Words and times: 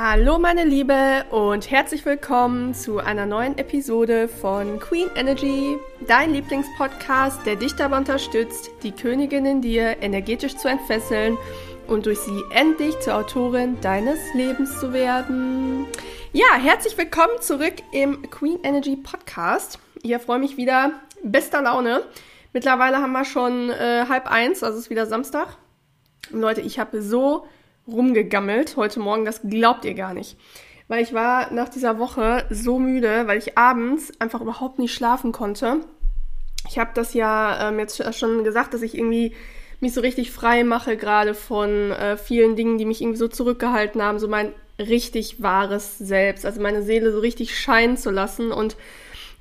Hallo 0.00 0.38
meine 0.38 0.64
Liebe 0.64 1.24
und 1.32 1.72
herzlich 1.72 2.04
willkommen 2.04 2.72
zu 2.72 2.98
einer 2.98 3.26
neuen 3.26 3.58
Episode 3.58 4.28
von 4.28 4.78
Queen 4.78 5.08
Energy, 5.16 5.76
dein 6.06 6.32
Lieblingspodcast, 6.32 7.44
der 7.44 7.56
dich 7.56 7.74
dabei 7.74 7.98
unterstützt, 7.98 8.70
die 8.84 8.92
Königin 8.92 9.44
in 9.44 9.60
dir 9.60 10.00
energetisch 10.00 10.56
zu 10.56 10.68
entfesseln 10.68 11.36
und 11.88 12.06
durch 12.06 12.20
sie 12.20 12.44
endlich 12.52 12.96
zur 13.00 13.16
Autorin 13.16 13.80
deines 13.80 14.20
Lebens 14.34 14.78
zu 14.78 14.92
werden. 14.92 15.84
Ja, 16.32 16.46
herzlich 16.54 16.96
willkommen 16.96 17.40
zurück 17.40 17.74
im 17.90 18.30
Queen 18.30 18.60
Energy 18.62 18.94
Podcast. 18.94 19.80
Ich 20.04 20.16
freue 20.18 20.38
mich 20.38 20.56
wieder, 20.56 20.92
bester 21.24 21.60
Laune. 21.60 22.04
Mittlerweile 22.52 22.98
haben 22.98 23.10
wir 23.10 23.24
schon 23.24 23.70
äh, 23.70 24.04
halb 24.08 24.30
eins, 24.30 24.62
also 24.62 24.78
ist 24.78 24.90
wieder 24.90 25.06
Samstag. 25.06 25.56
Und 26.30 26.40
Leute, 26.40 26.60
ich 26.60 26.78
habe 26.78 27.02
so 27.02 27.48
rumgegammelt 27.88 28.76
heute 28.76 29.00
Morgen, 29.00 29.24
das 29.24 29.40
glaubt 29.42 29.84
ihr 29.84 29.94
gar 29.94 30.14
nicht. 30.14 30.36
Weil 30.86 31.02
ich 31.02 31.12
war 31.12 31.52
nach 31.52 31.68
dieser 31.68 31.98
Woche 31.98 32.44
so 32.50 32.78
müde, 32.78 33.26
weil 33.26 33.38
ich 33.38 33.58
abends 33.58 34.12
einfach 34.20 34.40
überhaupt 34.40 34.78
nicht 34.78 34.94
schlafen 34.94 35.32
konnte. 35.32 35.80
Ich 36.68 36.78
habe 36.78 36.90
das 36.94 37.14
ja 37.14 37.68
ähm, 37.68 37.78
jetzt 37.78 38.02
schon 38.16 38.44
gesagt, 38.44 38.74
dass 38.74 38.82
ich 38.82 38.96
irgendwie 38.96 39.34
mich 39.80 39.94
so 39.94 40.00
richtig 40.00 40.32
frei 40.32 40.64
mache, 40.64 40.96
gerade 40.96 41.34
von 41.34 41.92
äh, 41.92 42.16
vielen 42.16 42.56
Dingen, 42.56 42.78
die 42.78 42.84
mich 42.84 43.00
irgendwie 43.00 43.18
so 43.18 43.28
zurückgehalten 43.28 44.02
haben, 44.02 44.18
so 44.18 44.28
mein 44.28 44.52
richtig 44.78 45.42
wahres 45.42 45.98
Selbst, 45.98 46.46
also 46.46 46.60
meine 46.60 46.82
Seele 46.82 47.12
so 47.12 47.20
richtig 47.20 47.58
scheinen 47.58 47.96
zu 47.96 48.10
lassen. 48.10 48.50
Und 48.50 48.76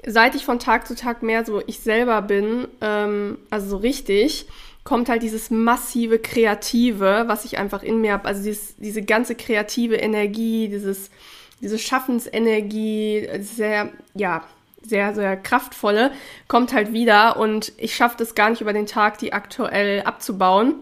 seit 0.05 0.35
ich 0.35 0.45
von 0.45 0.59
Tag 0.59 0.87
zu 0.87 0.95
Tag 0.95 1.23
mehr 1.23 1.45
so 1.45 1.61
ich 1.65 1.79
selber 1.79 2.21
bin, 2.21 2.67
ähm, 2.81 3.39
also 3.49 3.69
so 3.69 3.77
richtig, 3.77 4.47
kommt 4.87 5.09
halt 5.09 5.21
dieses 5.21 5.51
massive 5.51 6.17
Kreative, 6.17 7.25
was 7.27 7.43
ich 7.43 7.57
einfach 7.57 7.83
in 7.83 7.99
mir 7.99 8.13
habe. 8.13 8.23
Also 8.23 8.41
dieses, 8.41 8.77
diese 8.77 9.01
ganze 9.01 9.35
kreative 9.35 9.97
Energie, 9.97 10.69
dieses, 10.69 11.11
diese 11.59 11.77
Schaffensenergie, 11.77 13.27
sehr, 13.41 13.89
ja, 14.13 14.45
sehr, 14.81 15.13
sehr 15.13 15.35
kraftvolle, 15.35 16.13
kommt 16.47 16.71
halt 16.71 16.93
wieder 16.93 17.35
und 17.35 17.73
ich 17.75 17.97
schaffe 17.97 18.15
das 18.17 18.33
gar 18.33 18.49
nicht 18.49 18.61
über 18.61 18.71
den 18.71 18.85
Tag, 18.85 19.17
die 19.17 19.33
aktuell 19.33 20.03
abzubauen. 20.03 20.75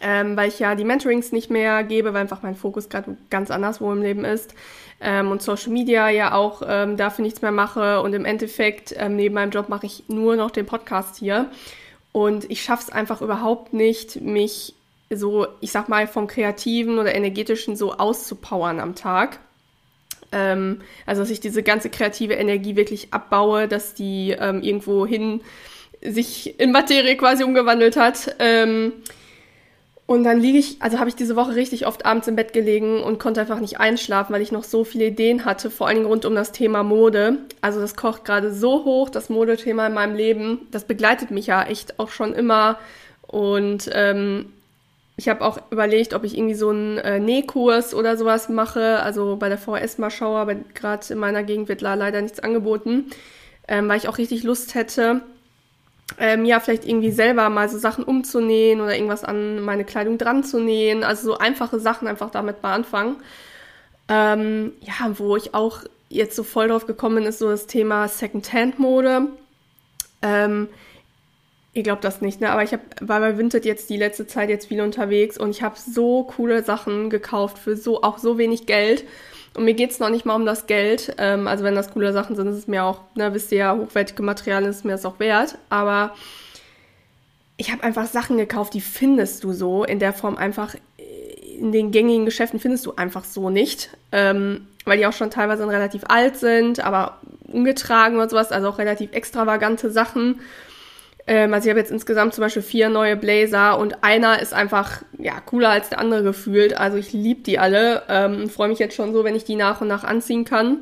Ähm, 0.00 0.36
weil 0.36 0.48
ich 0.48 0.58
ja 0.58 0.74
die 0.74 0.84
Mentorings 0.84 1.30
nicht 1.30 1.50
mehr 1.50 1.84
gebe, 1.84 2.14
weil 2.14 2.22
einfach 2.22 2.42
mein 2.42 2.56
Fokus 2.56 2.88
gerade 2.88 3.16
ganz 3.30 3.52
anderswo 3.52 3.92
im 3.92 4.02
Leben 4.02 4.24
ist 4.24 4.56
ähm, 5.00 5.30
und 5.30 5.40
Social 5.40 5.70
Media 5.70 6.08
ja 6.08 6.34
auch 6.34 6.62
ähm, 6.66 6.96
dafür 6.96 7.22
nichts 7.22 7.42
mehr 7.42 7.52
mache 7.52 8.02
und 8.02 8.12
im 8.12 8.24
Endeffekt 8.24 8.92
ähm, 8.98 9.14
neben 9.14 9.36
meinem 9.36 9.52
Job 9.52 9.68
mache 9.68 9.86
ich 9.86 10.02
nur 10.08 10.34
noch 10.34 10.50
den 10.50 10.66
Podcast 10.66 11.14
hier. 11.14 11.48
Und 12.14 12.48
ich 12.48 12.62
schaffe 12.62 12.84
es 12.84 12.90
einfach 12.90 13.22
überhaupt 13.22 13.72
nicht, 13.72 14.20
mich 14.20 14.74
so, 15.10 15.48
ich 15.60 15.72
sag 15.72 15.88
mal, 15.88 16.06
vom 16.06 16.28
Kreativen 16.28 17.00
oder 17.00 17.12
Energetischen 17.12 17.74
so 17.74 17.94
auszupowern 17.94 18.78
am 18.78 18.94
Tag. 18.94 19.40
Ähm, 20.30 20.82
also, 21.06 21.22
dass 21.22 21.30
ich 21.30 21.40
diese 21.40 21.64
ganze 21.64 21.90
kreative 21.90 22.34
Energie 22.34 22.76
wirklich 22.76 23.12
abbaue, 23.12 23.66
dass 23.66 23.94
die 23.94 24.30
ähm, 24.30 24.62
irgendwo 24.62 25.04
hin 25.04 25.40
sich 26.02 26.60
in 26.60 26.70
Materie 26.70 27.16
quasi 27.16 27.42
umgewandelt 27.42 27.96
hat. 27.96 28.36
Ähm, 28.38 28.92
und 30.06 30.22
dann 30.24 30.38
liege 30.38 30.58
ich, 30.58 30.82
also 30.82 30.98
habe 30.98 31.08
ich 31.08 31.16
diese 31.16 31.34
Woche 31.34 31.54
richtig 31.54 31.86
oft 31.86 32.04
abends 32.04 32.28
im 32.28 32.36
Bett 32.36 32.52
gelegen 32.52 33.02
und 33.02 33.18
konnte 33.18 33.40
einfach 33.40 33.60
nicht 33.60 33.80
einschlafen, 33.80 34.34
weil 34.34 34.42
ich 34.42 34.52
noch 34.52 34.64
so 34.64 34.84
viele 34.84 35.06
Ideen 35.06 35.46
hatte, 35.46 35.70
vor 35.70 35.86
allen 35.86 35.96
Dingen 35.96 36.08
rund 36.08 36.26
um 36.26 36.34
das 36.34 36.52
Thema 36.52 36.82
Mode. 36.82 37.38
Also 37.62 37.80
das 37.80 37.96
kocht 37.96 38.26
gerade 38.26 38.52
so 38.52 38.84
hoch, 38.84 39.08
das 39.08 39.30
Modethema 39.30 39.86
in 39.86 39.94
meinem 39.94 40.14
Leben. 40.14 40.66
Das 40.70 40.84
begleitet 40.84 41.30
mich 41.30 41.46
ja 41.46 41.62
echt 41.62 41.98
auch 41.98 42.10
schon 42.10 42.34
immer. 42.34 42.78
Und 43.22 43.88
ähm, 43.94 44.52
ich 45.16 45.30
habe 45.30 45.42
auch 45.42 45.58
überlegt, 45.70 46.12
ob 46.12 46.24
ich 46.24 46.36
irgendwie 46.36 46.54
so 46.54 46.68
einen 46.68 46.98
äh, 46.98 47.18
Nähkurs 47.18 47.94
oder 47.94 48.18
sowas 48.18 48.50
mache. 48.50 49.00
Also 49.00 49.36
bei 49.36 49.48
der 49.48 49.56
VHS 49.56 49.96
mal 49.96 50.10
schaue, 50.10 50.38
aber 50.38 50.54
gerade 50.74 51.14
in 51.14 51.18
meiner 51.18 51.44
Gegend 51.44 51.68
wird 51.68 51.80
leider 51.80 52.20
nichts 52.20 52.40
angeboten, 52.40 53.06
ähm, 53.68 53.88
weil 53.88 53.96
ich 53.96 54.08
auch 54.08 54.18
richtig 54.18 54.42
Lust 54.42 54.74
hätte 54.74 55.22
ähm, 56.18 56.44
ja, 56.44 56.60
vielleicht 56.60 56.86
irgendwie 56.86 57.10
selber 57.10 57.48
mal 57.48 57.68
so 57.68 57.78
Sachen 57.78 58.04
umzunähen 58.04 58.80
oder 58.80 58.94
irgendwas 58.94 59.24
an 59.24 59.60
meine 59.60 59.84
Kleidung 59.84 60.18
dran 60.18 60.44
zu 60.44 60.60
nähen. 60.60 61.02
Also 61.02 61.28
so 61.28 61.38
einfache 61.38 61.80
Sachen 61.80 62.08
einfach 62.08 62.30
damit 62.30 62.62
mal 62.62 62.74
anfangen. 62.74 63.16
Ähm, 64.08 64.72
ja, 64.80 65.18
wo 65.18 65.36
ich 65.36 65.54
auch 65.54 65.80
jetzt 66.08 66.36
so 66.36 66.42
voll 66.44 66.68
drauf 66.68 66.86
gekommen 66.86 67.16
bin, 67.16 67.24
ist 67.24 67.38
so 67.38 67.50
das 67.50 67.66
Thema 67.66 68.06
Secondhand-Mode. 68.06 69.28
Ähm, 70.22 70.68
ihr 71.72 71.82
glaubt 71.82 72.04
das 72.04 72.20
nicht, 72.20 72.40
ne? 72.40 72.50
Aber 72.50 72.62
ich 72.62 72.72
habe 72.72 72.82
war 73.00 73.20
bei 73.20 73.36
Vinted 73.36 73.64
jetzt 73.64 73.90
die 73.90 73.96
letzte 73.96 74.26
Zeit 74.26 74.48
jetzt 74.50 74.68
viel 74.68 74.80
unterwegs 74.82 75.38
und 75.38 75.50
ich 75.50 75.62
habe 75.62 75.76
so 75.78 76.24
coole 76.24 76.62
Sachen 76.62 77.10
gekauft 77.10 77.58
für 77.58 77.76
so 77.76 78.02
auch 78.02 78.18
so 78.18 78.38
wenig 78.38 78.66
Geld. 78.66 79.04
Und 79.56 79.64
mir 79.64 79.74
geht's 79.74 80.00
noch 80.00 80.10
nicht 80.10 80.24
mal 80.24 80.34
um 80.34 80.46
das 80.46 80.66
Geld. 80.66 81.14
Ähm, 81.18 81.46
also 81.46 81.64
wenn 81.64 81.74
das 81.74 81.92
coole 81.92 82.12
Sachen 82.12 82.36
sind, 82.36 82.48
ist 82.48 82.56
es 82.56 82.66
mir 82.66 82.84
auch, 82.84 83.00
ne, 83.14 83.32
wisst 83.34 83.52
ihr 83.52 83.58
ja, 83.58 83.76
hochwertige 83.76 84.22
Materialien 84.22 84.70
ist 84.70 84.84
mir 84.84 84.92
das 84.92 85.04
auch 85.04 85.20
wert. 85.20 85.58
Aber 85.70 86.14
ich 87.56 87.70
habe 87.70 87.82
einfach 87.84 88.06
Sachen 88.06 88.36
gekauft, 88.36 88.74
die 88.74 88.80
findest 88.80 89.44
du 89.44 89.52
so 89.52 89.84
in 89.84 89.98
der 89.98 90.12
Form 90.12 90.36
einfach 90.36 90.74
in 91.58 91.70
den 91.70 91.92
gängigen 91.92 92.24
Geschäften 92.24 92.58
findest 92.58 92.84
du 92.86 92.94
einfach 92.96 93.24
so 93.24 93.48
nicht. 93.48 93.90
Ähm, 94.10 94.66
weil 94.84 94.98
die 94.98 95.06
auch 95.06 95.12
schon 95.12 95.30
teilweise 95.30 95.66
relativ 95.66 96.02
alt 96.08 96.36
sind, 96.36 96.80
aber 96.80 97.18
ungetragen 97.46 98.18
und 98.18 98.30
sowas, 98.30 98.52
also 98.52 98.68
auch 98.68 98.78
relativ 98.78 99.12
extravagante 99.12 99.90
Sachen. 99.90 100.40
Ähm, 101.26 101.54
also 101.54 101.66
ich 101.66 101.70
habe 101.70 101.80
jetzt 101.80 101.90
insgesamt 101.90 102.34
zum 102.34 102.42
Beispiel 102.42 102.62
vier 102.62 102.88
neue 102.88 103.16
Blazer 103.16 103.78
und 103.78 104.04
einer 104.04 104.40
ist 104.40 104.52
einfach 104.52 105.02
ja 105.18 105.40
cooler 105.40 105.70
als 105.70 105.88
der 105.88 105.98
andere 105.98 106.22
gefühlt. 106.22 106.76
Also 106.76 106.98
ich 106.98 107.12
liebe 107.12 107.42
die 107.42 107.58
alle. 107.58 108.02
Ähm, 108.08 108.50
Freue 108.50 108.68
mich 108.68 108.78
jetzt 108.78 108.94
schon 108.94 109.12
so, 109.12 109.24
wenn 109.24 109.34
ich 109.34 109.44
die 109.44 109.56
nach 109.56 109.80
und 109.80 109.88
nach 109.88 110.04
anziehen 110.04 110.44
kann. 110.44 110.80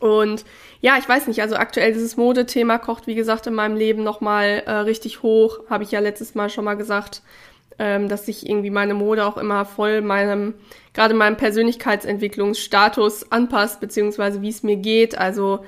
Und 0.00 0.44
ja, 0.80 0.96
ich 0.98 1.08
weiß 1.08 1.26
nicht, 1.28 1.40
also 1.42 1.56
aktuell 1.56 1.92
dieses 1.92 2.16
Modethema 2.16 2.78
kocht, 2.78 3.06
wie 3.06 3.14
gesagt, 3.14 3.46
in 3.46 3.54
meinem 3.54 3.76
Leben 3.76 4.02
nochmal 4.02 4.62
äh, 4.66 4.72
richtig 4.72 5.22
hoch. 5.22 5.60
Habe 5.68 5.84
ich 5.84 5.90
ja 5.90 6.00
letztes 6.00 6.34
Mal 6.34 6.50
schon 6.50 6.64
mal 6.64 6.74
gesagt, 6.74 7.22
ähm, 7.78 8.08
dass 8.08 8.26
sich 8.26 8.48
irgendwie 8.48 8.70
meine 8.70 8.94
Mode 8.94 9.26
auch 9.26 9.36
immer 9.36 9.64
voll 9.64 10.00
meinem, 10.00 10.54
gerade 10.94 11.14
meinem 11.14 11.36
Persönlichkeitsentwicklungsstatus 11.36 13.30
anpasst, 13.32 13.80
beziehungsweise 13.80 14.42
wie 14.42 14.48
es 14.48 14.62
mir 14.62 14.76
geht. 14.76 15.18
Also 15.18 15.64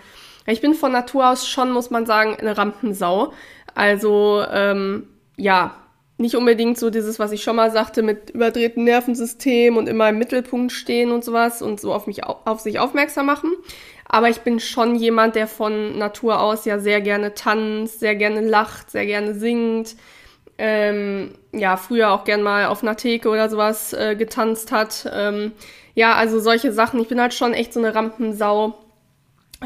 ich 0.47 0.61
bin 0.61 0.75
von 0.75 0.93
Natur 0.93 1.31
aus 1.31 1.49
schon, 1.49 1.73
muss 1.73 1.91
man 1.91 2.07
sagen, 2.07 2.37
eine 2.37 2.57
Rampensau. 2.57 3.33
Also 3.77 4.43
ähm, 4.51 5.07
ja, 5.37 5.77
nicht 6.17 6.35
unbedingt 6.35 6.79
so 6.79 6.89
dieses, 6.89 7.19
was 7.19 7.31
ich 7.31 7.43
schon 7.43 7.57
mal 7.57 7.71
sagte, 7.71 8.03
mit 8.03 8.31
überdrehtem 8.31 8.85
Nervensystem 8.85 9.77
und 9.77 9.87
immer 9.87 10.09
im 10.09 10.19
Mittelpunkt 10.19 10.73
stehen 10.73 11.13
und 11.13 11.23
sowas 11.23 11.61
und 11.61 11.79
so 11.79 11.93
auf 11.93 12.07
mich 12.07 12.25
auf 12.25 12.61
sich 12.61 12.79
aufmerksam 12.79 13.27
machen. 13.27 13.53
Aber 14.09 14.31
ich 14.31 14.41
bin 14.41 14.61
schon 14.61 14.95
jemand, 14.97 15.35
der 15.37 15.47
von 15.47 15.99
Natur 15.99 16.41
aus 16.41 16.65
ja 16.65 16.79
sehr 16.79 17.03
gerne 17.03 17.35
tanzt, 17.35 18.01
sehr 18.01 18.15
gerne 18.15 18.41
lacht, 18.41 18.91
sehr 18.91 19.05
gerne 19.05 19.35
singt. 19.35 19.95
Ähm, 20.57 21.33
ja, 21.53 21.77
früher 21.77 22.13
auch 22.13 22.25
gern 22.25 22.43
mal 22.43 22.67
auf 22.67 22.83
einer 22.83 22.97
Theke 22.97 23.29
oder 23.29 23.51
sowas 23.51 23.93
äh, 23.93 24.17
getanzt 24.17 24.73
hat. 24.73 25.11
Ähm, 25.13 25.53
ja, 25.95 26.15
also 26.15 26.41
solche 26.41 26.73
Sachen. 26.73 26.99
Ich 27.01 27.09
bin 27.09 27.21
halt 27.21 27.35
schon 27.35 27.53
echt 27.53 27.75
so 27.75 27.81
eine 27.81 27.95
Rampensau 27.95 28.86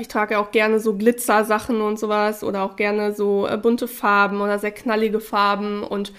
ich 0.01 0.09
trage 0.09 0.39
auch 0.39 0.51
gerne 0.51 0.81
so 0.81 0.97
Glitzersachen 0.97 1.81
und 1.81 1.99
sowas 1.99 2.43
oder 2.43 2.63
auch 2.63 2.77
gerne 2.77 3.13
so 3.13 3.47
äh, 3.47 3.57
bunte 3.57 3.89
Farben 3.89 4.41
oder 4.41 4.59
sehr 4.59 4.73
knallige 4.73 5.21
Farben 5.21 5.83
und 5.83 6.13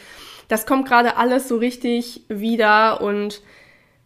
das 0.48 0.66
kommt 0.66 0.88
gerade 0.88 1.18
alles 1.18 1.48
so 1.48 1.58
richtig 1.58 2.26
wieder 2.28 3.02
und 3.02 3.42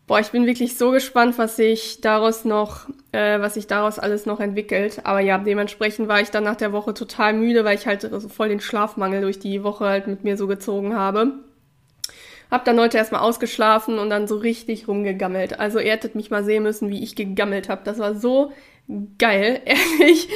boah, 0.08 0.20
ich 0.20 0.30
bin 0.30 0.46
wirklich 0.46 0.78
so 0.78 0.92
gespannt, 0.92 1.38
was 1.38 1.56
sich 1.56 2.02
daraus 2.02 2.46
noch, 2.46 2.88
äh, 3.12 3.40
was 3.40 3.56
sich 3.56 3.68
daraus 3.68 3.98
alles 4.00 4.26
noch 4.26 4.40
entwickelt. 4.40 5.02
Aber 5.04 5.20
ja, 5.20 5.38
dementsprechend 5.38 6.08
war 6.08 6.22
ich 6.22 6.30
dann 6.30 6.44
nach 6.44 6.56
der 6.56 6.72
Woche 6.72 6.94
total 6.94 7.34
müde, 7.34 7.66
weil 7.66 7.76
ich 7.76 7.88
halt 7.88 8.02
so 8.02 8.30
voll 8.30 8.50
den 8.50 8.60
Schlafmangel 8.60 9.22
durch 9.22 9.40
die 9.40 9.64
Woche 9.64 9.86
halt 9.86 10.08
mit 10.08 10.24
mir 10.24 10.38
so 10.38 10.48
gezogen 10.48 10.96
habe. 10.96 11.34
Hab 12.52 12.64
dann 12.66 12.80
heute 12.80 12.98
erstmal 12.98 13.22
ausgeschlafen 13.22 13.98
und 13.98 14.12
dann 14.12 14.28
so 14.28 14.38
richtig 14.38 14.88
rumgegammelt. 14.88 15.60
Also 15.60 15.80
ihr 15.80 15.92
hättet 15.92 16.14
mich 16.14 16.30
mal 16.30 16.44
sehen 16.44 16.62
müssen, 16.62 16.90
wie 16.90 17.04
ich 17.04 17.16
gegammelt 17.16 17.70
habe. 17.70 17.82
Das 17.84 17.98
war 17.98 18.14
so 18.14 18.52
geil, 19.18 19.62
ehrlich. 19.66 20.28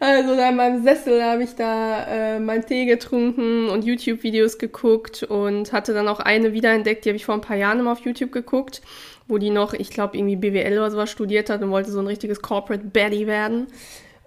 Also 0.00 0.34
da 0.34 0.48
in 0.48 0.56
meinem 0.56 0.82
Sessel 0.82 1.22
habe 1.22 1.44
ich 1.44 1.54
da 1.54 2.06
äh, 2.06 2.40
meinen 2.40 2.66
Tee 2.66 2.86
getrunken 2.86 3.68
und 3.68 3.84
YouTube-Videos 3.84 4.58
geguckt 4.58 5.22
und 5.22 5.72
hatte 5.72 5.94
dann 5.94 6.08
auch 6.08 6.18
eine 6.18 6.52
wiederentdeckt, 6.52 7.04
die 7.04 7.10
habe 7.10 7.16
ich 7.16 7.24
vor 7.24 7.36
ein 7.36 7.40
paar 7.40 7.56
Jahren 7.56 7.78
immer 7.78 7.92
auf 7.92 8.00
YouTube 8.00 8.32
geguckt, 8.32 8.82
wo 9.28 9.38
die 9.38 9.50
noch, 9.50 9.74
ich 9.74 9.90
glaube, 9.90 10.16
irgendwie 10.16 10.34
BWL 10.34 10.72
oder 10.72 10.90
sowas 10.90 11.10
studiert 11.10 11.50
hat 11.50 11.62
und 11.62 11.70
wollte 11.70 11.92
so 11.92 12.00
ein 12.00 12.08
richtiges 12.08 12.42
Corporate 12.42 12.84
Baddie 12.84 13.28
werden. 13.28 13.68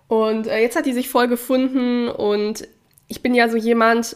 Und 0.07 0.48
äh, 0.48 0.62
jetzt 0.62 0.77
hat 0.77 0.86
die 0.86 0.94
sich 0.94 1.10
voll 1.10 1.27
gefunden 1.27 2.07
und 2.07 2.68
ich 3.07 3.22
bin 3.22 3.36
ja 3.36 3.50
so 3.50 3.57
jemand, 3.57 4.16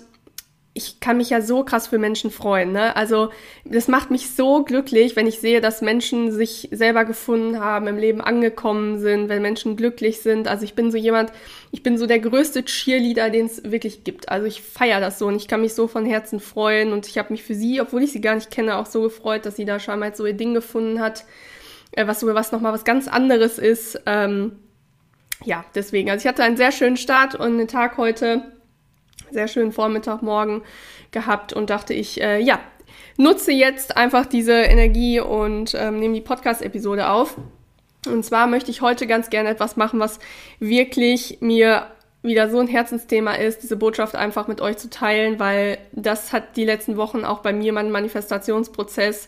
ich 0.79 1.01
kann 1.01 1.17
mich 1.17 1.29
ja 1.29 1.41
so 1.41 1.63
krass 1.63 1.87
für 1.87 1.97
Menschen 1.97 2.31
freuen. 2.31 2.71
Ne? 2.71 2.95
Also 2.95 3.29
das 3.65 3.89
macht 3.89 4.11
mich 4.11 4.31
so 4.31 4.63
glücklich, 4.63 5.17
wenn 5.17 5.27
ich 5.27 5.39
sehe, 5.39 5.59
dass 5.59 5.81
Menschen 5.81 6.31
sich 6.31 6.69
selber 6.71 7.03
gefunden 7.03 7.59
haben, 7.59 7.87
im 7.87 7.97
Leben 7.97 8.21
angekommen 8.21 8.97
sind, 8.99 9.27
wenn 9.27 9.41
Menschen 9.41 9.75
glücklich 9.75 10.21
sind. 10.21 10.47
Also 10.47 10.63
ich 10.63 10.73
bin 10.73 10.89
so 10.89 10.97
jemand, 10.97 11.33
ich 11.71 11.83
bin 11.83 11.97
so 11.97 12.07
der 12.07 12.19
größte 12.19 12.63
Cheerleader, 12.63 13.29
den 13.29 13.47
es 13.47 13.69
wirklich 13.69 14.05
gibt. 14.05 14.29
Also 14.29 14.47
ich 14.47 14.61
feiere 14.61 15.01
das 15.01 15.19
so 15.19 15.27
und 15.27 15.35
ich 15.35 15.49
kann 15.49 15.61
mich 15.61 15.73
so 15.73 15.87
von 15.87 16.05
Herzen 16.05 16.39
freuen 16.39 16.93
und 16.93 17.07
ich 17.07 17.17
habe 17.17 17.33
mich 17.33 17.43
für 17.43 17.55
sie, 17.55 17.81
obwohl 17.81 18.03
ich 18.03 18.13
sie 18.13 18.21
gar 18.21 18.35
nicht 18.35 18.49
kenne, 18.49 18.77
auch 18.77 18.85
so 18.85 19.01
gefreut, 19.01 19.45
dass 19.45 19.57
sie 19.57 19.65
da 19.65 19.79
scheinbar 19.79 20.09
jetzt 20.09 20.17
so 20.17 20.25
ihr 20.25 20.33
Ding 20.33 20.53
gefunden 20.53 21.01
hat. 21.01 21.25
äh, 21.91 22.07
was, 22.07 22.25
was 22.25 22.51
nochmal 22.51 22.73
was 22.73 22.85
ganz 22.85 23.07
anderes 23.07 23.57
ist. 23.57 24.01
Ähm, 24.05 24.53
ja, 25.43 25.63
deswegen. 25.75 26.09
Also 26.09 26.23
ich 26.23 26.27
hatte 26.27 26.43
einen 26.43 26.57
sehr 26.57 26.71
schönen 26.71 26.97
Start 26.97 27.35
und 27.35 27.41
einen 27.41 27.67
Tag 27.67 27.97
heute, 27.97 28.43
sehr 29.31 29.47
schönen 29.47 29.71
Vormittag, 29.71 30.21
morgen 30.21 30.63
gehabt 31.11 31.53
und 31.53 31.69
dachte 31.69 31.93
ich, 31.93 32.21
äh, 32.21 32.39
ja, 32.39 32.59
nutze 33.17 33.51
jetzt 33.51 33.97
einfach 33.97 34.25
diese 34.25 34.53
Energie 34.53 35.19
und 35.19 35.75
ähm, 35.77 35.99
nehme 35.99 36.15
die 36.15 36.21
Podcast-Episode 36.21 37.09
auf. 37.09 37.35
Und 38.07 38.23
zwar 38.23 38.47
möchte 38.47 38.71
ich 38.71 38.81
heute 38.81 39.07
ganz 39.07 39.29
gerne 39.29 39.49
etwas 39.49 39.75
machen, 39.75 39.99
was 39.99 40.19
wirklich 40.59 41.39
mir 41.41 41.87
wieder 42.21 42.49
so 42.49 42.59
ein 42.59 42.67
Herzensthema 42.67 43.33
ist, 43.33 43.63
diese 43.63 43.77
Botschaft 43.77 44.15
einfach 44.15 44.47
mit 44.47 44.61
euch 44.61 44.77
zu 44.77 44.89
teilen, 44.89 45.39
weil 45.39 45.77
das 45.91 46.33
hat 46.33 46.57
die 46.57 46.65
letzten 46.65 46.97
Wochen 46.97 47.23
auch 47.23 47.39
bei 47.39 47.53
mir 47.53 47.71
meinen 47.71 47.91
Manifestationsprozess 47.91 49.27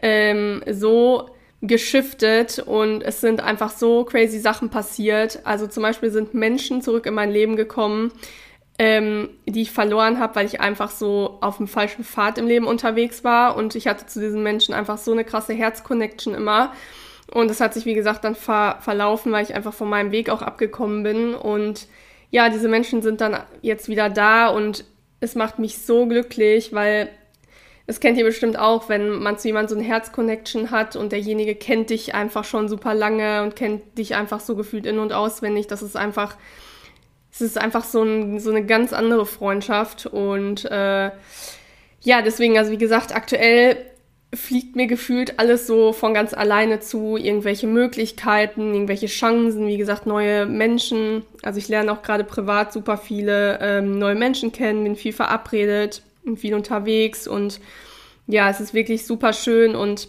ähm, 0.00 0.62
so 0.70 1.30
geschiftet 1.62 2.58
und 2.58 3.02
es 3.02 3.20
sind 3.20 3.42
einfach 3.42 3.70
so 3.70 4.04
crazy 4.04 4.38
Sachen 4.38 4.70
passiert. 4.70 5.40
Also 5.44 5.66
zum 5.66 5.82
Beispiel 5.82 6.10
sind 6.10 6.32
Menschen 6.32 6.80
zurück 6.80 7.04
in 7.04 7.12
mein 7.12 7.30
Leben 7.30 7.56
gekommen, 7.56 8.12
ähm, 8.80 9.28
die 9.44 9.60
ich 9.60 9.72
verloren 9.72 10.18
habe, 10.18 10.36
weil 10.36 10.46
ich 10.46 10.62
einfach 10.62 10.90
so 10.90 11.36
auf 11.42 11.58
dem 11.58 11.68
falschen 11.68 12.02
Pfad 12.02 12.38
im 12.38 12.46
Leben 12.46 12.66
unterwegs 12.66 13.24
war 13.24 13.54
und 13.56 13.74
ich 13.74 13.86
hatte 13.86 14.06
zu 14.06 14.20
diesen 14.20 14.42
Menschen 14.42 14.72
einfach 14.72 14.96
so 14.96 15.12
eine 15.12 15.22
krasse 15.22 15.52
Herzconnection 15.52 16.32
immer. 16.34 16.72
Und 17.30 17.50
es 17.50 17.60
hat 17.60 17.74
sich, 17.74 17.84
wie 17.84 17.92
gesagt, 17.92 18.24
dann 18.24 18.34
ver 18.34 18.78
verlaufen, 18.80 19.32
weil 19.32 19.44
ich 19.44 19.54
einfach 19.54 19.74
von 19.74 19.90
meinem 19.90 20.12
Weg 20.12 20.30
auch 20.30 20.40
abgekommen 20.40 21.02
bin. 21.02 21.34
Und 21.34 21.88
ja, 22.30 22.48
diese 22.48 22.68
Menschen 22.68 23.02
sind 23.02 23.20
dann 23.20 23.36
jetzt 23.60 23.88
wieder 23.88 24.08
da 24.08 24.48
und 24.48 24.86
es 25.20 25.34
macht 25.34 25.58
mich 25.58 25.76
so 25.84 26.06
glücklich, 26.06 26.72
weil 26.72 27.10
das 27.86 28.00
kennt 28.00 28.16
ihr 28.16 28.24
bestimmt 28.24 28.58
auch, 28.58 28.88
wenn 28.88 29.10
man 29.10 29.36
zu 29.36 29.48
jemandem 29.48 29.68
so 29.68 29.74
eine 29.78 29.86
Herzconnection 29.86 30.70
hat 30.70 30.96
und 30.96 31.12
derjenige 31.12 31.54
kennt 31.54 31.90
dich 31.90 32.14
einfach 32.14 32.44
schon 32.44 32.66
super 32.66 32.94
lange 32.94 33.42
und 33.42 33.56
kennt 33.56 33.98
dich 33.98 34.14
einfach 34.14 34.40
so 34.40 34.56
gefühlt 34.56 34.86
in- 34.86 34.98
und 34.98 35.12
auswendig. 35.12 35.66
Das 35.66 35.82
ist 35.82 35.98
einfach, 35.98 36.38
es 37.40 37.52
ist 37.52 37.58
einfach 37.58 37.84
so, 37.84 38.02
ein, 38.02 38.38
so 38.40 38.50
eine 38.50 38.64
ganz 38.64 38.92
andere 38.92 39.26
Freundschaft. 39.26 40.06
Und 40.06 40.64
äh, 40.64 41.10
ja, 42.02 42.22
deswegen, 42.22 42.58
also 42.58 42.70
wie 42.70 42.78
gesagt, 42.78 43.14
aktuell 43.14 43.76
fliegt 44.32 44.76
mir 44.76 44.86
gefühlt 44.86 45.40
alles 45.40 45.66
so 45.66 45.92
von 45.92 46.14
ganz 46.14 46.34
alleine 46.34 46.78
zu, 46.78 47.16
irgendwelche 47.16 47.66
Möglichkeiten, 47.66 48.72
irgendwelche 48.74 49.06
Chancen, 49.06 49.66
wie 49.66 49.76
gesagt, 49.76 50.06
neue 50.06 50.46
Menschen. 50.46 51.24
Also 51.42 51.58
ich 51.58 51.68
lerne 51.68 51.92
auch 51.92 52.02
gerade 52.02 52.22
privat 52.22 52.72
super 52.72 52.96
viele 52.96 53.58
ähm, 53.60 53.98
neue 53.98 54.14
Menschen 54.14 54.52
kennen, 54.52 54.84
bin 54.84 54.94
viel 54.94 55.12
verabredet 55.12 56.02
viel 56.36 56.54
unterwegs 56.54 57.26
und 57.26 57.60
ja, 58.26 58.50
es 58.50 58.60
ist 58.60 58.74
wirklich 58.74 59.06
super 59.06 59.32
schön 59.32 59.74
und 59.74 60.08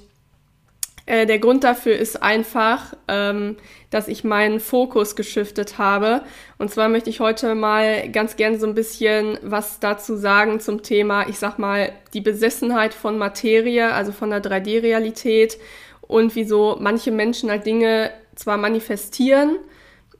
äh, 1.06 1.26
der 1.26 1.40
Grund 1.40 1.64
dafür 1.64 1.96
ist 1.96 2.22
einfach, 2.22 2.94
ähm, 3.08 3.58
dass 3.90 4.08
ich 4.08 4.24
meinen 4.24 4.60
Fokus 4.60 5.16
geschiftet 5.16 5.78
habe. 5.78 6.22
Und 6.58 6.72
zwar 6.72 6.90
möchte 6.90 7.10
ich 7.10 7.20
heute 7.20 7.56
mal 7.56 8.10
ganz 8.10 8.36
gerne 8.36 8.60
so 8.60 8.68
ein 8.68 8.76
bisschen 8.76 9.38
was 9.42 9.80
dazu 9.80 10.16
sagen 10.16 10.60
zum 10.60 10.84
Thema, 10.84 11.28
ich 11.28 11.40
sag 11.40 11.58
mal, 11.58 11.92
die 12.14 12.22
Besessenheit 12.22 12.94
von 12.94 13.18
Materie, 13.18 13.92
also 13.92 14.12
von 14.12 14.30
der 14.30 14.44
3D-Realität 14.44 15.58
und 16.02 16.36
wieso 16.36 16.78
manche 16.80 17.12
Menschen 17.12 17.50
halt 17.50 17.66
Dinge 17.66 18.12
zwar 18.36 18.58
manifestieren, 18.58 19.58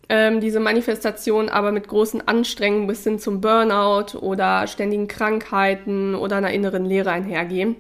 ähm, 0.10 0.42
diese 0.42 0.60
Manifestation 0.60 1.48
aber 1.48 1.72
mit 1.72 1.88
großen 1.88 2.28
Anstrengungen 2.28 2.88
bis 2.88 3.04
hin 3.04 3.20
zum 3.20 3.40
Burnout 3.40 4.18
oder 4.20 4.68
ständigen 4.68 5.08
Krankheiten 5.08 6.16
oder 6.16 6.38
einer 6.38 6.52
inneren 6.52 6.86
Leere 6.86 7.12
einhergehen. 7.12 7.76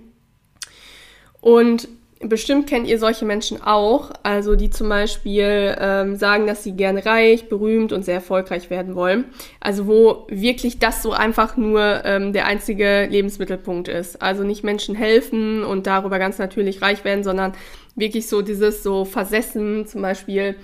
Und 1.41 1.89
bestimmt 2.23 2.67
kennt 2.67 2.87
ihr 2.87 2.99
solche 2.99 3.25
Menschen 3.25 3.61
auch, 3.61 4.11
also 4.23 4.55
die 4.55 4.69
zum 4.69 4.89
Beispiel 4.89 5.75
ähm, 5.79 6.15
sagen, 6.15 6.47
dass 6.47 6.63
sie 6.63 6.73
gerne 6.73 7.05
reich, 7.05 7.49
berühmt 7.49 7.93
und 7.93 8.03
sehr 8.03 8.15
erfolgreich 8.15 8.69
werden 8.69 8.95
wollen. 8.95 9.25
Also 9.59 9.87
wo 9.87 10.27
wirklich 10.29 10.79
das 10.79 11.01
so 11.03 11.11
einfach 11.11 11.57
nur 11.57 12.05
ähm, 12.05 12.33
der 12.33 12.45
einzige 12.45 13.07
Lebensmittelpunkt 13.09 13.87
ist. 13.87 14.21
Also 14.21 14.43
nicht 14.43 14.63
Menschen 14.63 14.95
helfen 14.95 15.63
und 15.63 15.87
darüber 15.87 16.19
ganz 16.19 16.37
natürlich 16.37 16.81
reich 16.81 17.03
werden, 17.03 17.23
sondern 17.23 17.53
wirklich 17.95 18.27
so 18.27 18.41
dieses 18.41 18.83
so 18.83 19.05
versessen, 19.05 19.85
zum 19.85 20.01
Beispiel 20.01 20.55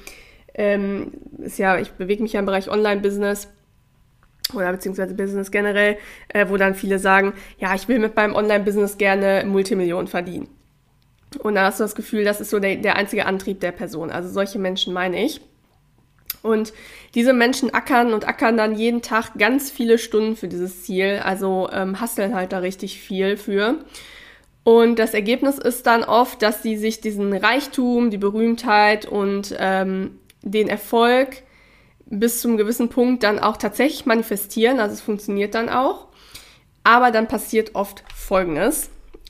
ähm, 0.53 1.11
ist 1.39 1.59
ja, 1.59 1.77
ich 1.77 1.91
bewege 1.91 2.23
mich 2.23 2.33
ja 2.33 2.39
im 2.39 2.45
Bereich 2.45 2.69
Online-Business 2.69 3.49
oder 4.53 4.71
beziehungsweise 4.71 5.13
Business 5.13 5.51
generell, 5.51 5.97
äh, 6.29 6.47
wo 6.49 6.57
dann 6.57 6.73
viele 6.73 6.99
sagen, 6.99 7.33
ja, 7.59 7.75
ich 7.75 7.87
will 7.87 7.99
mit 7.99 8.15
meinem 8.15 8.35
Online-Business 8.35 8.97
gerne 8.97 9.43
Multimillionen 9.45 10.07
verdienen. 10.07 10.56
Und 11.39 11.55
da 11.55 11.65
hast 11.65 11.79
du 11.79 11.83
das 11.83 11.95
Gefühl, 11.95 12.23
das 12.23 12.41
ist 12.41 12.49
so 12.49 12.59
der, 12.59 12.77
der 12.77 12.95
einzige 12.95 13.25
Antrieb 13.25 13.59
der 13.59 13.71
Person. 13.71 14.11
Also 14.11 14.29
solche 14.29 14.59
Menschen 14.59 14.93
meine 14.93 15.23
ich. 15.23 15.41
Und 16.41 16.71
diese 17.15 17.33
Menschen 17.33 17.73
ackern 17.73 18.13
und 18.13 18.27
ackern 18.27 18.57
dann 18.57 18.75
jeden 18.75 19.01
Tag 19.01 19.37
ganz 19.37 19.69
viele 19.69 19.97
Stunden 19.97 20.35
für 20.35 20.47
dieses 20.47 20.83
Ziel, 20.83 21.21
also 21.23 21.69
ähm, 21.71 21.99
hasseln 21.99 22.35
halt 22.35 22.53
da 22.53 22.59
richtig 22.59 22.99
viel 22.99 23.37
für. 23.37 23.79
Und 24.63 24.99
das 24.99 25.13
Ergebnis 25.13 25.57
ist 25.57 25.87
dann 25.87 26.03
oft, 26.03 26.41
dass 26.41 26.61
sie 26.61 26.77
sich 26.77 27.01
diesen 27.01 27.33
Reichtum, 27.33 28.09
die 28.11 28.17
Berühmtheit 28.17 29.05
und 29.05 29.55
ähm, 29.57 30.19
den 30.41 30.67
Erfolg 30.67 31.43
bis 32.05 32.41
zum 32.41 32.57
gewissen 32.57 32.89
Punkt 32.89 33.23
dann 33.23 33.39
auch 33.39 33.57
tatsächlich 33.57 34.05
manifestieren, 34.05 34.79
also 34.79 34.93
es 34.93 35.01
funktioniert 35.01 35.55
dann 35.55 35.69
auch. 35.69 36.07
Aber 36.83 37.11
dann 37.11 37.27
passiert 37.27 37.75
oft 37.75 38.03
Folgendes. 38.15 38.89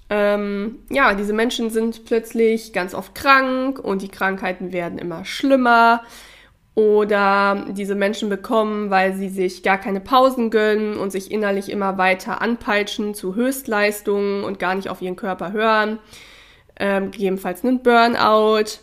Ähm, 0.09 0.80
ja, 0.89 1.13
diese 1.13 1.33
Menschen 1.33 1.69
sind 1.69 2.06
plötzlich 2.06 2.74
ganz 2.74 2.94
oft 2.94 3.13
krank 3.15 3.80
und 3.80 4.01
die 4.01 4.07
Krankheiten 4.07 4.71
werden 4.71 4.98
immer 5.00 5.25
schlimmer. 5.25 6.04
Oder 6.75 7.65
diese 7.71 7.95
Menschen 7.95 8.30
bekommen, 8.30 8.92
weil 8.92 9.15
sie 9.15 9.30
sich 9.30 9.63
gar 9.63 9.80
keine 9.80 10.00
Pausen 10.00 10.51
gönnen 10.51 10.98
und 10.98 11.12
sich 11.12 11.31
innerlich 11.31 11.69
immer 11.69 11.98
weiter 11.98 12.42
anpeitschen 12.42 13.15
zu 13.15 13.33
Höchstleistungen 13.33 14.44
und 14.44 14.59
gar 14.59 14.75
nicht 14.75 14.88
auf 14.88 15.01
ihren 15.01 15.15
Körper 15.15 15.54
hören. 15.54 15.98
Ähm, 16.80 17.10
gegebenenfalls 17.10 17.63
einen 17.63 17.81
Burnout 17.81 18.80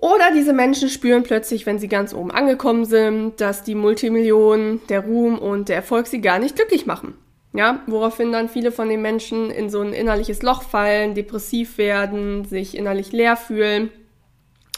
oder 0.00 0.32
diese 0.34 0.54
Menschen 0.54 0.88
spüren 0.88 1.22
plötzlich, 1.22 1.66
wenn 1.66 1.78
sie 1.78 1.88
ganz 1.88 2.14
oben 2.14 2.30
angekommen 2.30 2.86
sind, 2.86 3.40
dass 3.40 3.62
die 3.64 3.74
Multimillionen, 3.74 4.80
der 4.88 5.00
Ruhm 5.00 5.38
und 5.38 5.68
der 5.68 5.76
Erfolg 5.76 6.06
sie 6.06 6.22
gar 6.22 6.38
nicht 6.38 6.56
glücklich 6.56 6.86
machen. 6.86 7.14
Ja, 7.52 7.82
woraufhin 7.86 8.30
dann 8.30 8.48
viele 8.48 8.70
von 8.70 8.88
den 8.88 9.02
Menschen 9.02 9.50
in 9.50 9.70
so 9.70 9.80
ein 9.80 9.92
innerliches 9.92 10.42
Loch 10.42 10.62
fallen, 10.62 11.14
depressiv 11.14 11.78
werden, 11.78 12.44
sich 12.44 12.76
innerlich 12.76 13.10
leer 13.10 13.36
fühlen 13.36 13.90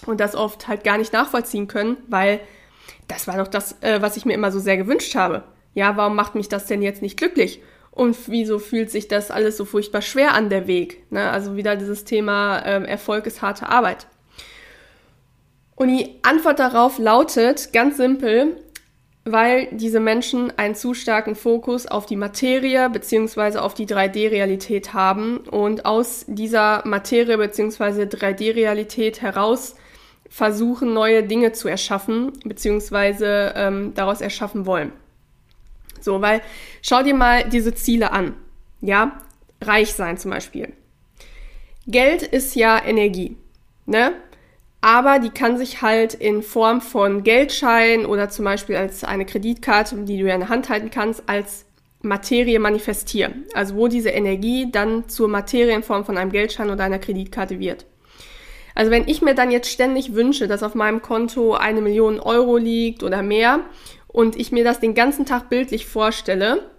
und 0.07 0.21
das 0.21 0.35
oft 0.35 0.69
halt 0.69 0.83
gar 0.83 0.97
nicht 0.97 1.13
nachvollziehen 1.13 1.69
können, 1.69 1.99
weil 2.09 2.41
das 3.09 3.26
war 3.26 3.37
doch 3.37 3.49
das, 3.49 3.76
äh, 3.83 4.00
was 4.00 4.17
ich 4.17 4.25
mir 4.25 4.33
immer 4.33 4.50
so 4.50 4.59
sehr 4.59 4.79
gewünscht 4.79 5.14
habe. 5.14 5.43
Ja, 5.75 5.97
warum 5.97 6.17
macht 6.17 6.35
mich 6.35 6.49
das 6.49 6.67
denn 6.67 6.83
jetzt 6.83 7.02
nicht 7.02 7.19
glücklich? 7.19 7.61
Und 7.91 8.17
wieso 8.29 8.59
fühlt 8.59 8.91
sich 8.91 9.07
das 9.07 9.31
alles 9.31 9.59
so 9.59 9.67
furchtbar 9.67 10.00
schwer 10.00 10.33
an 10.33 10.49
der 10.49 10.67
Weg? 10.67 11.11
Ne? 11.12 11.31
Also 11.31 11.57
wieder 11.57 11.76
dieses 11.76 12.05
Thema 12.05 12.59
äh, 12.59 12.83
Erfolg 12.85 13.26
ist 13.26 13.43
harte 13.43 13.69
Arbeit. 13.69 14.07
Und 15.76 15.88
die 15.88 16.19
Antwort 16.23 16.59
darauf 16.59 16.99
lautet 16.99 17.73
ganz 17.73 17.99
simpel, 17.99 18.57
weil 19.25 19.69
diese 19.71 20.00
Menschen 20.00 20.57
einen 20.59 20.75
zu 20.75 20.95
starken 20.95 21.37
Fokus 21.37 21.87
auf 21.87 22.07
die 22.07 22.17
Materie 22.17 22.91
bzw. 22.91 23.59
auf 23.59 23.75
die 23.75 23.87
3D-Realität 23.87 24.95
haben 24.95 25.38
und 25.38 25.87
aus 25.87 26.25
dieser 26.26 26.83
Materie 26.87 27.38
bzw. 27.38 28.05
3D-Realität 28.05 29.23
heraus 29.23 29.76
versuchen, 30.29 30.93
neue 30.93 31.23
Dinge 31.23 31.52
zu 31.52 31.69
erschaffen 31.69 32.33
bzw. 32.45 33.52
Ähm, 33.55 33.95
daraus 33.95 34.21
erschaffen 34.21 34.67
wollen. 34.67 34.93
So, 36.00 36.21
weil 36.21 36.41
schau 36.83 37.02
dir 37.02 37.14
mal 37.14 37.49
diese 37.49 37.75
Ziele 37.75 38.11
an. 38.11 38.35
Ja, 38.81 39.21
reich 39.61 39.93
sein 39.93 40.19
zum 40.19 40.33
Beispiel. 40.33 40.73
Geld 41.87 42.23
ist 42.23 42.57
ja 42.57 42.83
Energie. 42.85 43.37
Ne? 43.87 44.14
Aber 44.83 45.21
die 45.21 45.31
kann 45.31 45.57
sich 45.57 45.81
halt 45.81 46.12
in 46.12 46.43
Form 46.43 46.81
von 46.81 47.23
Geldschein 47.23 48.05
oder 48.05 48.29
zum 48.29 48.45
Beispiel 48.45 48.77
als 48.77 49.05
eine 49.05 49.25
Kreditkarte, 49.25 49.97
die 50.05 50.19
du 50.19 50.27
ja 50.27 50.35
in 50.35 50.41
der 50.41 50.49
Hand 50.49 50.69
halten 50.69 50.91
kannst, 50.91 51.23
als 51.29 51.67
Materie 52.03 52.59
manifestieren. 52.59 53.45
Also 53.55 53.77
wo 53.77 53.87
diese 53.87 54.11
Energie 54.11 54.71
dann 54.73 55.09
zur 55.09 55.29
Materie 55.29 55.73
in 55.75 55.85
Form 55.85 56.05
von 56.05 56.19
einem 56.19 56.33
Geldschein 56.33 56.69
oder 56.69 56.83
einer 56.83 56.99
Kreditkarte 56.99 57.61
wird. 57.61 57.87
Also 58.75 58.91
wenn 58.91 59.07
ich 59.07 59.23
mir 59.23 59.37
dann 59.37 59.53
jetzt 59.53 59.71
ständig 59.71 60.15
wünsche, 60.15 60.49
dass 60.49 60.65
auf 60.65 60.75
meinem 60.75 61.01
Konto 61.01 61.55
eine 61.55 61.81
Million 61.81 62.19
Euro 62.19 62.57
liegt 62.57 63.05
oder 63.05 63.23
mehr 63.23 63.61
und 64.09 64.35
ich 64.35 64.51
mir 64.51 64.65
das 64.65 64.81
den 64.81 64.95
ganzen 64.95 65.27
Tag 65.27 65.49
bildlich 65.49 65.87
vorstelle, 65.87 66.72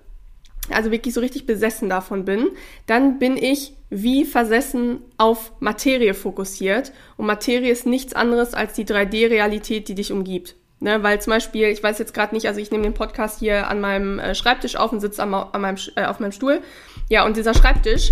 also 0.69 0.91
wirklich 0.91 1.13
so 1.13 1.19
richtig 1.19 1.45
besessen 1.45 1.89
davon 1.89 2.25
bin, 2.25 2.49
dann 2.87 3.19
bin 3.19 3.37
ich 3.37 3.73
wie 3.89 4.25
versessen 4.25 5.01
auf 5.17 5.51
Materie 5.59 6.13
fokussiert. 6.13 6.91
Und 7.17 7.25
Materie 7.25 7.71
ist 7.71 7.85
nichts 7.85 8.13
anderes 8.13 8.53
als 8.53 8.73
die 8.73 8.85
3D-Realität, 8.85 9.87
die 9.87 9.95
dich 9.95 10.11
umgibt. 10.11 10.55
Ne, 10.79 11.01
weil 11.01 11.21
zum 11.21 11.31
Beispiel, 11.31 11.67
ich 11.67 11.81
weiß 11.81 11.97
jetzt 11.99 12.13
gerade 12.13 12.35
nicht, 12.35 12.45
also 12.45 12.59
ich 12.59 12.69
nehme 12.69 12.83
den 12.83 12.93
Podcast 12.93 13.39
hier 13.39 13.69
an 13.69 13.79
meinem 13.79 14.19
äh, 14.19 14.35
Schreibtisch 14.35 14.75
auf 14.75 14.91
und 14.91 14.99
sitze 14.99 15.23
an 15.23 15.29
meinem, 15.29 15.77
äh, 15.95 16.03
auf 16.03 16.19
meinem 16.19 16.33
Stuhl. 16.33 16.59
Ja, 17.07 17.25
und 17.25 17.37
dieser 17.37 17.53
Schreibtisch, 17.53 18.11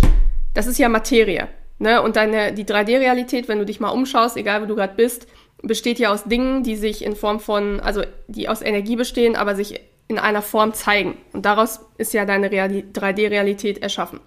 das 0.54 0.66
ist 0.66 0.78
ja 0.78 0.88
Materie. 0.88 1.48
Ne? 1.78 2.00
Und 2.00 2.16
deine, 2.16 2.54
die 2.54 2.64
3D-Realität, 2.64 3.46
wenn 3.48 3.58
du 3.58 3.66
dich 3.66 3.78
mal 3.78 3.90
umschaust, 3.90 4.38
egal 4.38 4.62
wo 4.62 4.66
du 4.66 4.74
gerade 4.74 4.94
bist, 4.94 5.26
besteht 5.62 5.98
ja 5.98 6.12
aus 6.12 6.24
Dingen, 6.24 6.62
die 6.62 6.76
sich 6.76 7.04
in 7.04 7.14
Form 7.14 7.40
von, 7.40 7.80
also 7.80 8.02
die 8.26 8.48
aus 8.48 8.62
Energie 8.62 8.96
bestehen, 8.96 9.36
aber 9.36 9.54
sich 9.54 9.80
in 10.08 10.18
einer 10.18 10.42
Form 10.42 10.74
zeigen. 10.74 11.16
Und 11.32 11.46
daraus 11.46 11.80
ist 11.98 12.12
ja 12.12 12.24
deine 12.24 12.48
3D-Realität 12.48 13.78
erschaffen. 13.78 14.20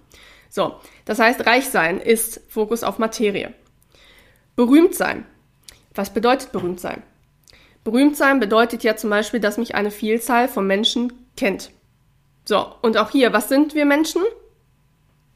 So, 0.48 0.76
das 1.04 1.18
heißt, 1.18 1.46
reich 1.46 1.68
sein 1.68 2.00
ist 2.00 2.40
Fokus 2.48 2.82
auf 2.82 2.98
Materie. 2.98 3.52
Berühmt 4.54 4.94
sein. 4.94 5.26
Was 5.94 6.12
bedeutet 6.12 6.52
berühmt 6.52 6.80
sein? 6.80 7.02
Berühmt 7.84 8.16
sein 8.16 8.40
bedeutet 8.40 8.82
ja 8.82 8.96
zum 8.96 9.10
Beispiel, 9.10 9.40
dass 9.40 9.58
mich 9.58 9.74
eine 9.74 9.90
Vielzahl 9.90 10.48
von 10.48 10.66
Menschen 10.66 11.12
kennt. 11.36 11.70
So, 12.44 12.66
und 12.82 12.96
auch 12.96 13.10
hier, 13.10 13.32
was 13.32 13.48
sind 13.48 13.74
wir 13.74 13.84
Menschen? 13.84 14.22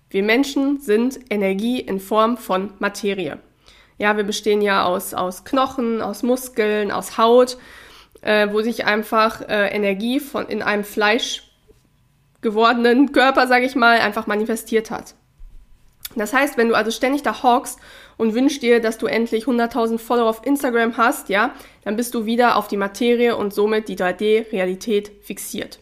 Wir 0.08 0.22
Menschen 0.22 0.80
sind 0.80 1.20
Energie 1.30 1.80
in 1.80 2.00
Form 2.00 2.36
von 2.36 2.72
Materie. 2.78 3.38
Ja, 3.98 4.16
wir 4.16 4.24
bestehen 4.24 4.62
ja 4.62 4.84
aus, 4.84 5.14
aus 5.14 5.44
Knochen, 5.44 6.02
aus 6.02 6.22
Muskeln, 6.22 6.90
aus 6.90 7.18
Haut, 7.18 7.58
äh, 8.22 8.48
wo 8.50 8.60
sich 8.62 8.84
einfach 8.84 9.42
äh, 9.42 9.68
Energie 9.68 10.20
von 10.20 10.46
in 10.46 10.62
einem 10.62 10.84
Fleisch 10.84 11.44
gewordenen 12.40 13.12
Körper, 13.12 13.46
sage 13.46 13.66
ich 13.66 13.74
mal, 13.74 14.00
einfach 14.00 14.26
manifestiert 14.26 14.90
hat. 14.90 15.14
Das 16.16 16.32
heißt, 16.32 16.56
wenn 16.56 16.68
du 16.68 16.74
also 16.74 16.90
ständig 16.90 17.22
da 17.22 17.42
hockst 17.42 17.78
und 18.16 18.34
wünschst 18.34 18.62
dir, 18.62 18.80
dass 18.80 18.98
du 18.98 19.06
endlich 19.06 19.44
100.000 19.44 19.98
Follower 19.98 20.28
auf 20.28 20.44
Instagram 20.44 20.96
hast, 20.96 21.28
ja, 21.28 21.54
dann 21.84 21.96
bist 21.96 22.14
du 22.14 22.24
wieder 22.24 22.56
auf 22.56 22.66
die 22.66 22.76
Materie 22.76 23.36
und 23.36 23.54
somit 23.54 23.88
die 23.88 23.96
3D-Realität 23.96 25.12
fixiert. 25.22 25.78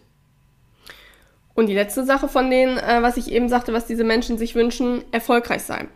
Und 1.55 1.67
die 1.67 1.75
letzte 1.75 2.05
Sache 2.05 2.29
von 2.29 2.51
denen, 2.51 2.79
äh, 2.79 3.03
was 3.03 3.17
ich 3.17 3.33
eben 3.33 3.49
sagte, 3.49 3.73
was 3.73 3.87
diese 3.87 4.05
Menschen 4.05 4.39
sich 4.39 4.55
wünschen, 4.55 5.03
erfolgreich 5.11 5.63
sein. 5.63 5.89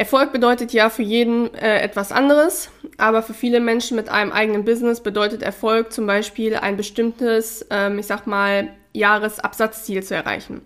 Erfolg 0.00 0.32
bedeutet 0.32 0.72
ja 0.72 0.88
für 0.88 1.02
jeden 1.02 1.52
äh, 1.52 1.78
etwas 1.80 2.10
anderes, 2.10 2.70
aber 2.96 3.22
für 3.22 3.34
viele 3.34 3.60
Menschen 3.60 3.98
mit 3.98 4.08
einem 4.08 4.32
eigenen 4.32 4.64
Business 4.64 5.02
bedeutet 5.02 5.42
Erfolg 5.42 5.92
zum 5.92 6.06
Beispiel 6.06 6.56
ein 6.56 6.78
bestimmtes, 6.78 7.66
ähm, 7.68 7.98
ich 7.98 8.06
sag 8.06 8.26
mal, 8.26 8.70
Jahresabsatzziel 8.94 10.02
zu 10.02 10.14
erreichen. 10.14 10.62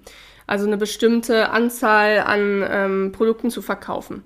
Also 0.47 0.69
eine 0.69 0.77
bestimmte 0.77 1.51
Anzahl 1.51 2.21
an 2.21 2.65
ähm, 2.65 3.11
Produkten 3.11 3.51
zu 3.51 3.61
verkaufen. 3.61 4.23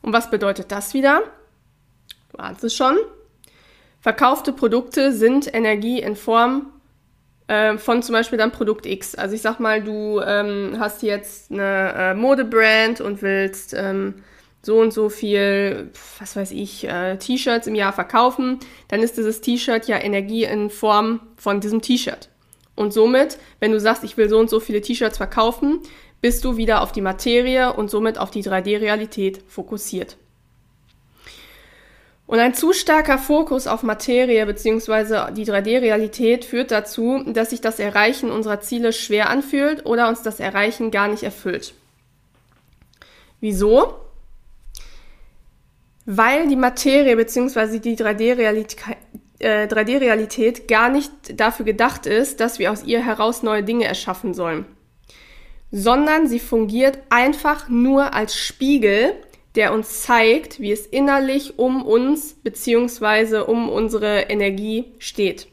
Und 0.00 0.12
was 0.12 0.30
bedeutet 0.30 0.70
das 0.70 0.94
wieder? 0.94 1.24
Du 2.30 2.38
ahnst 2.38 2.62
es 2.62 2.76
schon. 2.76 2.96
Verkaufte 4.00 4.52
Produkte 4.52 5.10
sind 5.10 5.52
Energie 5.52 6.00
in 6.00 6.14
Form 6.14 6.66
äh, 7.48 7.78
von 7.78 8.00
zum 8.04 8.12
Beispiel 8.12 8.38
dann 8.38 8.52
Produkt 8.52 8.86
X. 8.86 9.16
Also 9.16 9.34
ich 9.34 9.42
sag 9.42 9.58
mal, 9.58 9.82
du 9.82 10.20
ähm, 10.20 10.76
hast 10.78 11.02
jetzt 11.02 11.50
eine 11.50 11.94
äh, 11.96 12.14
Modebrand 12.14 13.00
und 13.00 13.22
willst 13.22 13.74
ähm, 13.76 14.22
so 14.64 14.78
und 14.78 14.92
so 14.92 15.08
viel, 15.08 15.90
was 16.18 16.36
weiß 16.36 16.52
ich, 16.52 16.86
äh, 16.88 17.16
T-Shirts 17.16 17.66
im 17.66 17.74
Jahr 17.74 17.92
verkaufen, 17.92 18.60
dann 18.88 19.02
ist 19.02 19.16
dieses 19.16 19.40
T-Shirt 19.40 19.88
ja 19.88 19.98
Energie 19.98 20.44
in 20.44 20.70
Form 20.70 21.20
von 21.36 21.60
diesem 21.60 21.82
T-Shirt. 21.82 22.28
Und 22.76 22.92
somit, 22.92 23.38
wenn 23.60 23.72
du 23.72 23.80
sagst, 23.80 24.04
ich 24.04 24.16
will 24.16 24.28
so 24.28 24.38
und 24.38 24.48
so 24.48 24.60
viele 24.60 24.80
T-Shirts 24.80 25.16
verkaufen, 25.16 25.80
bist 26.20 26.44
du 26.44 26.56
wieder 26.56 26.82
auf 26.82 26.92
die 26.92 27.00
Materie 27.00 27.72
und 27.72 27.90
somit 27.90 28.18
auf 28.18 28.30
die 28.30 28.44
3D-Realität 28.44 29.42
fokussiert. 29.48 30.16
Und 32.26 32.38
ein 32.38 32.54
zu 32.54 32.72
starker 32.72 33.18
Fokus 33.18 33.66
auf 33.66 33.82
Materie 33.82 34.46
bzw. 34.46 35.32
die 35.32 35.44
3D-Realität 35.44 36.44
führt 36.44 36.70
dazu, 36.70 37.22
dass 37.26 37.50
sich 37.50 37.60
das 37.60 37.80
Erreichen 37.80 38.30
unserer 38.30 38.60
Ziele 38.60 38.92
schwer 38.92 39.28
anfühlt 39.28 39.84
oder 39.84 40.08
uns 40.08 40.22
das 40.22 40.40
Erreichen 40.40 40.92
gar 40.92 41.08
nicht 41.08 41.24
erfüllt. 41.24 41.74
Wieso? 43.40 43.96
Weil 46.04 46.48
die 46.48 46.56
Materie 46.56 47.16
bzw. 47.16 47.78
die 47.78 47.96
3D-Realität 47.96 48.76
äh, 49.38 49.66
3D-Realität 49.66 50.68
gar 50.68 50.88
nicht 50.88 51.10
dafür 51.40 51.64
gedacht 51.64 52.06
ist, 52.06 52.40
dass 52.40 52.58
wir 52.58 52.70
aus 52.70 52.84
ihr 52.84 53.04
heraus 53.04 53.42
neue 53.42 53.64
Dinge 53.64 53.86
erschaffen 53.86 54.34
sollen, 54.34 54.66
sondern 55.70 56.28
sie 56.28 56.38
fungiert 56.38 56.98
einfach 57.10 57.68
nur 57.68 58.14
als 58.14 58.36
Spiegel 58.36 59.14
der 59.54 59.72
uns 59.72 60.02
zeigt, 60.02 60.60
wie 60.60 60.72
es 60.72 60.86
innerlich 60.86 61.58
um 61.58 61.84
uns 61.84 62.34
beziehungsweise 62.34 63.44
um 63.44 63.68
unsere 63.68 64.22
Energie 64.22 64.94
steht. 64.98 65.48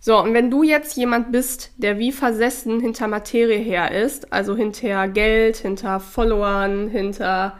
So, 0.00 0.18
und 0.18 0.34
wenn 0.34 0.50
du 0.50 0.62
jetzt 0.62 0.96
jemand 0.96 1.32
bist, 1.32 1.72
der 1.78 1.98
wie 1.98 2.12
versessen 2.12 2.80
hinter 2.80 3.08
Materie 3.08 3.58
her 3.58 3.90
ist, 3.90 4.32
also 4.32 4.54
hinter 4.54 5.08
Geld, 5.08 5.56
hinter 5.56 5.98
Followern, 5.98 6.88
hinter, 6.88 7.58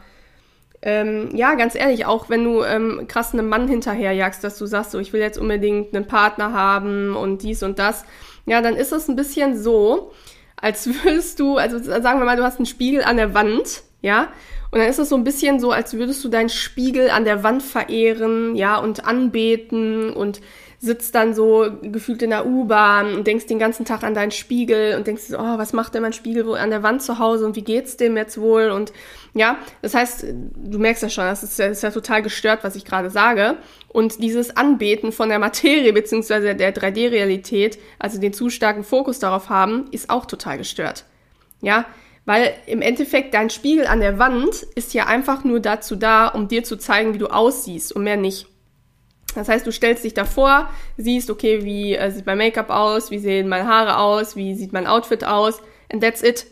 ähm, 0.86 1.30
ja, 1.34 1.54
ganz 1.54 1.74
ehrlich, 1.74 2.04
auch 2.04 2.28
wenn 2.28 2.44
du 2.44 2.62
ähm, 2.62 3.06
krass 3.08 3.32
einem 3.32 3.48
Mann 3.48 3.68
hinterherjagst, 3.68 4.44
dass 4.44 4.58
du 4.58 4.66
sagst, 4.66 4.90
so, 4.90 4.98
ich 4.98 5.14
will 5.14 5.20
jetzt 5.20 5.38
unbedingt 5.38 5.96
einen 5.96 6.06
Partner 6.06 6.52
haben 6.52 7.16
und 7.16 7.42
dies 7.42 7.62
und 7.62 7.78
das, 7.78 8.04
ja, 8.44 8.60
dann 8.60 8.76
ist 8.76 8.92
es 8.92 9.08
ein 9.08 9.16
bisschen 9.16 9.56
so, 9.56 10.12
als 10.60 10.86
würdest 11.04 11.40
du, 11.40 11.56
also 11.56 11.78
sagen 11.78 12.18
wir 12.18 12.26
mal, 12.26 12.36
du 12.36 12.44
hast 12.44 12.58
einen 12.58 12.66
Spiegel 12.66 13.02
an 13.02 13.16
der 13.16 13.32
Wand, 13.32 13.82
ja, 14.02 14.28
und 14.74 14.80
dann 14.80 14.88
ist 14.88 14.98
es 14.98 15.08
so 15.08 15.14
ein 15.14 15.22
bisschen 15.22 15.60
so, 15.60 15.70
als 15.70 15.94
würdest 15.94 16.24
du 16.24 16.28
deinen 16.28 16.48
Spiegel 16.48 17.08
an 17.08 17.24
der 17.24 17.44
Wand 17.44 17.62
verehren, 17.62 18.56
ja, 18.56 18.76
und 18.76 19.06
anbeten 19.06 20.12
und 20.12 20.40
sitzt 20.80 21.14
dann 21.14 21.32
so 21.32 21.68
gefühlt 21.80 22.22
in 22.22 22.30
der 22.30 22.44
U-Bahn 22.44 23.14
und 23.14 23.24
denkst 23.24 23.46
den 23.46 23.60
ganzen 23.60 23.84
Tag 23.84 24.02
an 24.02 24.14
deinen 24.14 24.32
Spiegel 24.32 24.96
und 24.96 25.06
denkst 25.06 25.28
so, 25.28 25.38
oh, 25.38 25.58
was 25.58 25.74
macht 25.74 25.94
denn 25.94 26.02
mein 26.02 26.12
Spiegel 26.12 26.44
wohl 26.44 26.58
an 26.58 26.70
der 26.70 26.82
Wand 26.82 27.02
zu 27.02 27.20
Hause 27.20 27.46
und 27.46 27.54
wie 27.54 27.62
geht's 27.62 27.96
dem 27.96 28.16
jetzt 28.16 28.36
wohl? 28.40 28.70
Und 28.70 28.92
ja, 29.32 29.58
das 29.80 29.94
heißt, 29.94 30.24
du 30.24 30.78
merkst 30.80 31.04
ja 31.04 31.08
schon, 31.08 31.22
das 31.22 31.44
ist 31.44 31.56
ja, 31.56 31.68
das 31.68 31.76
ist 31.76 31.82
ja 31.84 31.92
total 31.92 32.22
gestört, 32.22 32.64
was 32.64 32.74
ich 32.74 32.84
gerade 32.84 33.10
sage. 33.10 33.58
Und 33.86 34.24
dieses 34.24 34.56
Anbeten 34.56 35.12
von 35.12 35.28
der 35.28 35.38
Materie 35.38 35.92
beziehungsweise 35.92 36.56
der 36.56 36.74
3D-Realität, 36.74 37.78
also 38.00 38.20
den 38.20 38.32
zu 38.32 38.50
starken 38.50 38.82
Fokus 38.82 39.20
darauf 39.20 39.50
haben, 39.50 39.86
ist 39.92 40.10
auch 40.10 40.26
total 40.26 40.58
gestört. 40.58 41.04
Ja, 41.60 41.86
weil 42.24 42.54
im 42.66 42.82
Endeffekt 42.82 43.34
dein 43.34 43.50
Spiegel 43.50 43.86
an 43.86 44.00
der 44.00 44.18
Wand 44.18 44.62
ist 44.74 44.94
ja 44.94 45.06
einfach 45.06 45.44
nur 45.44 45.60
dazu 45.60 45.96
da, 45.96 46.28
um 46.28 46.48
dir 46.48 46.64
zu 46.64 46.76
zeigen, 46.76 47.14
wie 47.14 47.18
du 47.18 47.26
aussiehst 47.26 47.92
und 47.92 48.04
mehr 48.04 48.16
nicht. 48.16 48.46
Das 49.34 49.48
heißt, 49.48 49.66
du 49.66 49.72
stellst 49.72 50.04
dich 50.04 50.14
davor, 50.14 50.70
siehst, 50.96 51.28
okay, 51.28 51.64
wie 51.64 51.94
äh, 51.96 52.10
sieht 52.10 52.26
mein 52.26 52.38
Make-up 52.38 52.70
aus, 52.70 53.10
wie 53.10 53.18
sehen 53.18 53.48
meine 53.48 53.66
Haare 53.66 53.98
aus, 53.98 54.36
wie 54.36 54.54
sieht 54.54 54.72
mein 54.72 54.86
Outfit 54.86 55.24
aus, 55.24 55.60
and 55.92 56.02
that's 56.02 56.22
it. 56.22 56.46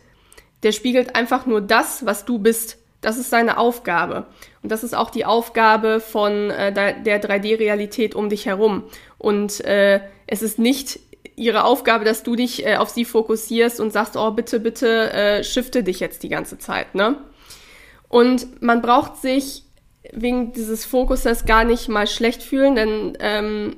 Der 0.63 0.73
spiegelt 0.73 1.15
einfach 1.15 1.47
nur 1.47 1.61
das, 1.61 2.05
was 2.07 2.25
du 2.25 2.39
bist. 2.39 2.79
Das 3.01 3.19
ist 3.19 3.31
seine 3.31 3.59
Aufgabe. 3.59 4.27
Und 4.63 4.71
das 4.71 4.85
ist 4.85 4.95
auch 4.95 5.11
die 5.11 5.25
Aufgabe 5.25 6.01
von 6.01 6.51
äh, 6.51 6.73
der 6.73 7.23
3D-Realität 7.23 8.15
um 8.15 8.29
dich 8.29 8.47
herum. 8.47 8.85
Und 9.19 9.65
äh, 9.65 10.01
es 10.27 10.43
ist 10.43 10.59
nicht 10.59 11.01
ihre 11.37 11.65
Aufgabe, 11.65 12.05
dass 12.05 12.23
du 12.23 12.37
dich 12.37 12.67
äh, 12.67 12.77
auf 12.77 12.91
sie 12.91 13.05
fokussierst 13.05 13.81
und 13.81 13.93
sagst, 13.93 14.17
oh, 14.17 14.31
bitte, 14.31 14.61
bitte, 14.61 15.13
äh, 15.13 15.45
shifte 15.45 15.83
dich 15.83 16.01
jetzt 16.01 16.23
die 16.23 16.29
ganze 16.29 16.59
Zeit, 16.59 16.95
ne? 16.95 17.17
Und 18.09 18.63
man 18.63 18.83
braucht 18.83 19.17
sich 19.17 19.65
wegen 20.13 20.53
dieses 20.53 20.85
Fokuses 20.85 21.47
gar 21.47 21.65
nicht 21.65 21.89
mal 21.89 22.07
schlecht 22.07 22.43
fühlen, 22.43 22.75
denn 22.75 23.17
ähm, 23.21 23.77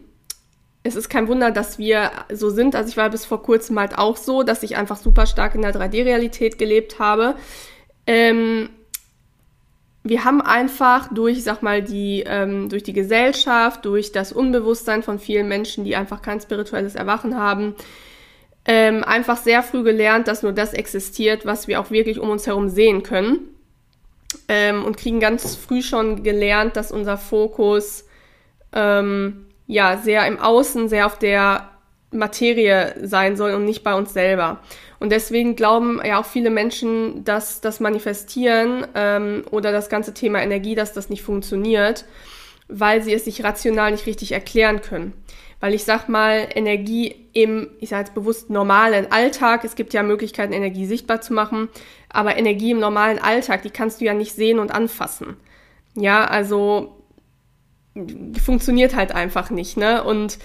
es 0.82 0.96
ist 0.96 1.08
kein 1.08 1.28
Wunder, 1.28 1.50
dass 1.50 1.78
wir 1.78 2.11
so 2.32 2.50
sind. 2.50 2.75
Also 2.75 2.90
ich 2.90 2.96
war 2.96 3.08
bis 3.11 3.25
vor 3.25 3.42
kurzem 3.42 3.78
halt 3.78 3.96
auch 3.96 4.16
so, 4.16 4.42
dass 4.42 4.62
ich 4.62 4.76
einfach 4.76 4.96
super 4.96 5.26
stark 5.26 5.54
in 5.54 5.62
der 5.62 5.75
3D-Realität 5.75 6.58
gelebt 6.58 6.99
habe. 6.99 7.37
Ähm, 8.06 8.68
wir 10.06 10.25
haben 10.25 10.42
einfach 10.42 11.08
durch, 11.12 11.42
sag 11.42 11.62
mal, 11.62 11.82
die, 11.82 12.25
ähm, 12.26 12.68
durch 12.68 12.82
die 12.82 12.92
Gesellschaft, 12.92 13.87
durch 13.87 14.12
das 14.12 14.32
Unbewusstsein 14.32 15.02
von 15.02 15.18
vielen 15.18 15.49
Menschen, 15.49 15.84
die 15.84 15.96
einfach 15.96 16.20
kein 16.20 16.40
spirituelles 16.40 16.94
Erwachen 16.94 17.38
haben, 17.38 17.75
ähm, 18.66 19.02
einfach 19.02 19.38
sehr 19.38 19.62
früh 19.62 19.82
gelernt, 19.82 20.28
dass 20.28 20.42
nur 20.42 20.52
das 20.52 20.75
existiert, 20.75 21.46
was 21.46 21.68
wir 21.68 21.80
auch 21.80 21.90
wirklich 21.90 22.20
um 22.20 22.28
uns 22.28 22.46
herum 22.46 22.68
sehen 22.68 23.02
können. 23.02 23.49
Ähm, 24.49 24.84
und 24.84 24.99
kriegen 24.99 25.20
ganz 25.20 25.56
früh 25.56 25.80
schon 25.80 26.23
gelernt, 26.23 26.76
dass 26.76 26.92
unser 26.92 27.16
Fokus 27.16 28.04
ähm, 28.73 29.46
ja 29.66 29.96
sehr 29.96 30.26
im 30.26 30.38
Außen, 30.38 30.88
sehr 30.88 31.06
auf 31.06 31.18
der 31.18 31.70
Materie 32.14 32.94
sein 33.02 33.37
soll 33.37 33.52
und 33.52 33.64
nicht 33.64 33.83
bei 33.83 33.94
uns 33.94 34.12
selber. 34.12 34.61
Und 34.99 35.11
deswegen 35.11 35.56
glauben 35.56 36.00
ja 36.04 36.21
auch 36.21 36.25
viele 36.25 36.50
Menschen, 36.50 37.25
dass 37.25 37.61
das 37.61 37.80
Manifestieren 37.80 38.87
ähm, 38.94 39.44
oder 39.50 39.73
das 39.73 39.88
ganze 39.88 40.14
Thema 40.14 40.42
Energie, 40.42 40.75
dass 40.75 40.92
das 40.92 41.11
nicht 41.11 41.23
funktioniert, 41.23 42.04
weil 42.68 43.02
sie 43.02 43.12
es 43.12 43.25
sich 43.25 43.44
rational 43.44 43.90
nicht 43.90 44.06
richtig 44.06 44.33
erklären 44.33 44.80
können. 44.80 45.12
Weil 45.61 45.75
ich 45.75 45.85
sag 45.85 46.09
mal, 46.09 46.49
Energie 46.54 47.28
im, 47.33 47.71
ich 47.80 47.90
sage 47.90 48.04
jetzt 48.04 48.14
bewusst, 48.14 48.50
normalen 48.50 49.11
Alltag, 49.11 49.64
es 49.64 49.76
gibt 49.76 49.92
ja 49.94 50.02
Möglichkeiten, 50.02 50.52
Energie 50.52 50.87
sichtbar 50.87 51.21
zu 51.21 51.33
machen, 51.33 51.68
aber 52.09 52.37
Energie 52.37 52.71
im 52.71 52.80
normalen 52.80 53.18
Alltag, 53.18 53.62
die 53.62 53.71
kannst 53.71 54.00
du 54.00 54.04
ja 54.04 54.14
nicht 54.14 54.35
sehen 54.35 54.59
und 54.59 54.73
anfassen. 54.73 55.37
Ja, 55.94 56.25
also 56.25 57.04
funktioniert 58.42 58.94
halt 58.97 59.12
einfach 59.12 59.50
nicht, 59.50 59.76
ne? 59.76 60.02
Und 60.02 60.38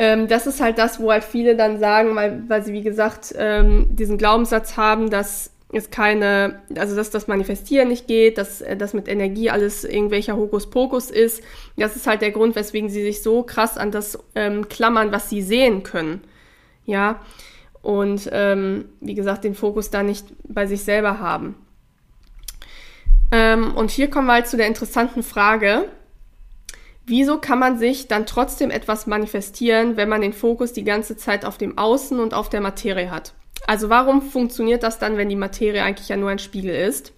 ähm, 0.00 0.28
das 0.28 0.46
ist 0.46 0.62
halt 0.62 0.78
das, 0.78 0.98
wo 0.98 1.12
halt 1.12 1.24
viele 1.24 1.56
dann 1.56 1.78
sagen, 1.78 2.16
weil, 2.16 2.42
weil 2.48 2.64
sie, 2.64 2.72
wie 2.72 2.82
gesagt, 2.82 3.34
ähm, 3.36 3.86
diesen 3.90 4.16
Glaubenssatz 4.16 4.78
haben, 4.78 5.10
dass 5.10 5.50
ist 5.72 5.92
keine, 5.92 6.62
also 6.74 6.96
dass 6.96 7.10
das 7.10 7.28
Manifestieren 7.28 7.88
nicht 7.88 8.08
geht, 8.08 8.38
dass 8.38 8.62
äh, 8.62 8.78
das 8.78 8.94
mit 8.94 9.08
Energie 9.08 9.50
alles 9.50 9.84
irgendwelcher 9.84 10.36
Hokuspokus 10.36 11.10
ist. 11.10 11.44
Das 11.76 11.96
ist 11.96 12.06
halt 12.06 12.22
der 12.22 12.30
Grund, 12.30 12.56
weswegen 12.56 12.88
sie 12.88 13.02
sich 13.02 13.22
so 13.22 13.42
krass 13.42 13.76
an 13.76 13.90
das 13.90 14.18
ähm, 14.34 14.68
klammern, 14.70 15.12
was 15.12 15.28
sie 15.28 15.42
sehen 15.42 15.82
können. 15.82 16.22
Ja, 16.86 17.20
und 17.82 18.28
ähm, 18.32 18.86
wie 19.00 19.14
gesagt, 19.14 19.44
den 19.44 19.54
Fokus 19.54 19.90
da 19.90 20.02
nicht 20.02 20.26
bei 20.48 20.66
sich 20.66 20.82
selber 20.82 21.20
haben. 21.20 21.56
Ähm, 23.30 23.74
und 23.76 23.90
hier 23.90 24.08
kommen 24.08 24.28
wir 24.28 24.32
halt 24.32 24.48
zu 24.48 24.56
der 24.56 24.66
interessanten 24.66 25.22
Frage, 25.22 25.90
wieso 27.10 27.38
kann 27.38 27.58
man 27.58 27.78
sich 27.78 28.08
dann 28.08 28.24
trotzdem 28.24 28.70
etwas 28.70 29.06
manifestieren, 29.06 29.96
wenn 29.96 30.08
man 30.08 30.22
den 30.22 30.32
Fokus 30.32 30.72
die 30.72 30.84
ganze 30.84 31.16
Zeit 31.16 31.44
auf 31.44 31.58
dem 31.58 31.76
Außen 31.76 32.18
und 32.18 32.32
auf 32.32 32.48
der 32.48 32.60
Materie 32.60 33.10
hat? 33.10 33.34
Also 33.66 33.90
warum 33.90 34.22
funktioniert 34.22 34.82
das 34.82 34.98
dann, 34.98 35.16
wenn 35.16 35.28
die 35.28 35.36
Materie 35.36 35.82
eigentlich 35.82 36.08
ja 36.08 36.16
nur 36.16 36.30
ein 36.30 36.38
Spiegel 36.38 36.74
ist? 36.74 37.12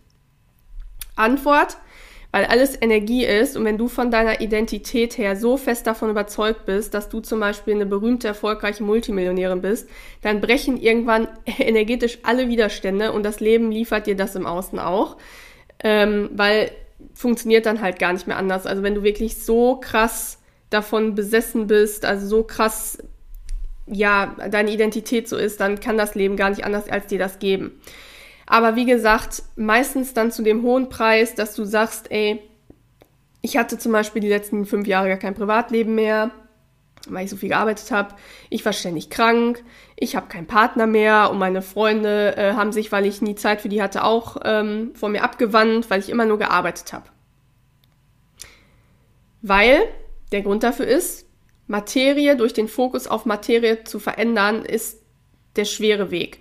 Antwort, 1.15 1.77
weil 2.33 2.47
alles 2.47 2.81
Energie 2.81 3.25
ist 3.25 3.57
und 3.57 3.65
wenn 3.65 3.79
du 3.79 3.89
von 3.89 4.11
deiner 4.11 4.41
Identität 4.41 5.19
her 5.19 5.37
so 5.37 5.59
fest 5.59 5.87
davon 5.87 6.11
überzeugt 6.11 6.65
bist, 6.65 6.95
dass 6.95 7.11
du 7.11 7.21
zum 7.21 7.41
Beispiel 7.41 7.75
eine 7.75 7.87
berühmte, 7.87 8.29
erfolgreiche 8.29 8.83
Multimillionärin 8.83 9.61
bist, 9.61 9.89
dann 10.23 10.41
brechen 10.41 10.79
irgendwann 10.79 11.29
energetisch 11.59 12.19
alle 12.23 12.49
Widerstände 12.49 13.13
und 13.13 13.23
das 13.23 13.41
Leben 13.41 13.71
liefert 13.71 14.07
dir 14.07 14.17
das 14.17 14.35
im 14.35 14.47
Außen 14.47 14.79
auch, 14.79 15.19
ähm, 15.85 16.31
weil 16.33 16.73
funktioniert 17.15 17.67
dann 17.67 17.81
halt 17.81 17.99
gar 17.99 18.13
nicht 18.13 18.27
mehr 18.27 18.37
anders. 18.37 18.67
Also 18.67 18.83
wenn 18.83 18.95
du 18.95 19.03
wirklich 19.03 19.45
so 19.45 19.77
krass 19.77 20.39
davon 20.71 21.15
besessen 21.15 21.67
bist, 21.67 22.05
also 22.05 22.27
so 22.27 22.43
krass 22.45 22.99
ja, 23.87 24.37
deine 24.51 24.71
Identität 24.71 25.29
so 25.29 25.37
ist, 25.37 25.61
dann 25.61 25.81
kann 25.81 25.99
das 25.99 26.15
Leben 26.15 26.37
gar 26.37 26.51
nicht 26.51 26.65
anders 26.65 26.89
als 26.89 27.07
dir 27.07 27.19
das 27.19 27.39
geben. 27.39 27.81
Aber 28.47 28.77
wie 28.77 28.85
gesagt, 28.85 29.43
meistens 29.57 30.15
dann 30.15 30.31
zu 30.31 30.43
dem 30.43 30.63
hohen 30.63 30.89
Preis, 30.89 31.35
dass 31.35 31.55
du 31.55 31.65
sagst, 31.65 32.11
ey, 32.11 32.41
ich 33.41 33.57
hatte 33.57 33.79
zum 33.79 33.93
Beispiel 33.93 34.23
die 34.23 34.29
letzten 34.29 34.67
fünf 34.67 34.87
Jahre 34.87 35.09
gar 35.09 35.17
kein 35.17 35.35
Privatleben 35.35 35.95
mehr, 35.95 36.31
weil 37.09 37.25
ich 37.25 37.31
so 37.31 37.37
viel 37.37 37.49
gearbeitet 37.49 37.91
habe. 37.91 38.15
Ich 38.51 38.65
war 38.65 38.73
ständig 38.73 39.11
krank, 39.11 39.65
ich 39.97 40.17
habe 40.17 40.29
keinen 40.29 40.47
Partner 40.47 40.87
mehr 40.87 41.31
und 41.31 41.39
meine 41.39 41.63
Freunde 41.63 42.37
äh, 42.37 42.53
haben 42.55 42.73
sich, 42.73 42.93
weil 42.93 43.07
ich 43.07 43.23
nie 43.23 43.35
Zeit 43.35 43.61
für 43.61 43.69
die 43.69 43.83
hatte, 43.83 44.05
auch 44.05 44.37
ähm, 44.45 44.93
von 44.95 45.13
mir 45.13 45.23
abgewandt, 45.23 45.91
weil 45.91 46.01
ich 46.01 46.11
immer 46.11 46.25
nur 46.25 46.39
gearbeitet 46.39 46.93
habe. 46.93 47.07
Weil 49.43 49.83
der 50.31 50.43
Grund 50.43 50.63
dafür 50.63 50.87
ist, 50.87 51.27
Materie 51.67 52.37
durch 52.37 52.53
den 52.53 52.69
Fokus 52.69 53.07
auf 53.07 53.27
Materie 53.27 53.85
zu 53.85 53.99
verändern, 53.99 54.65
ist 54.65 55.03
der 55.57 55.65
schwere 55.65 56.11
Weg. 56.11 56.41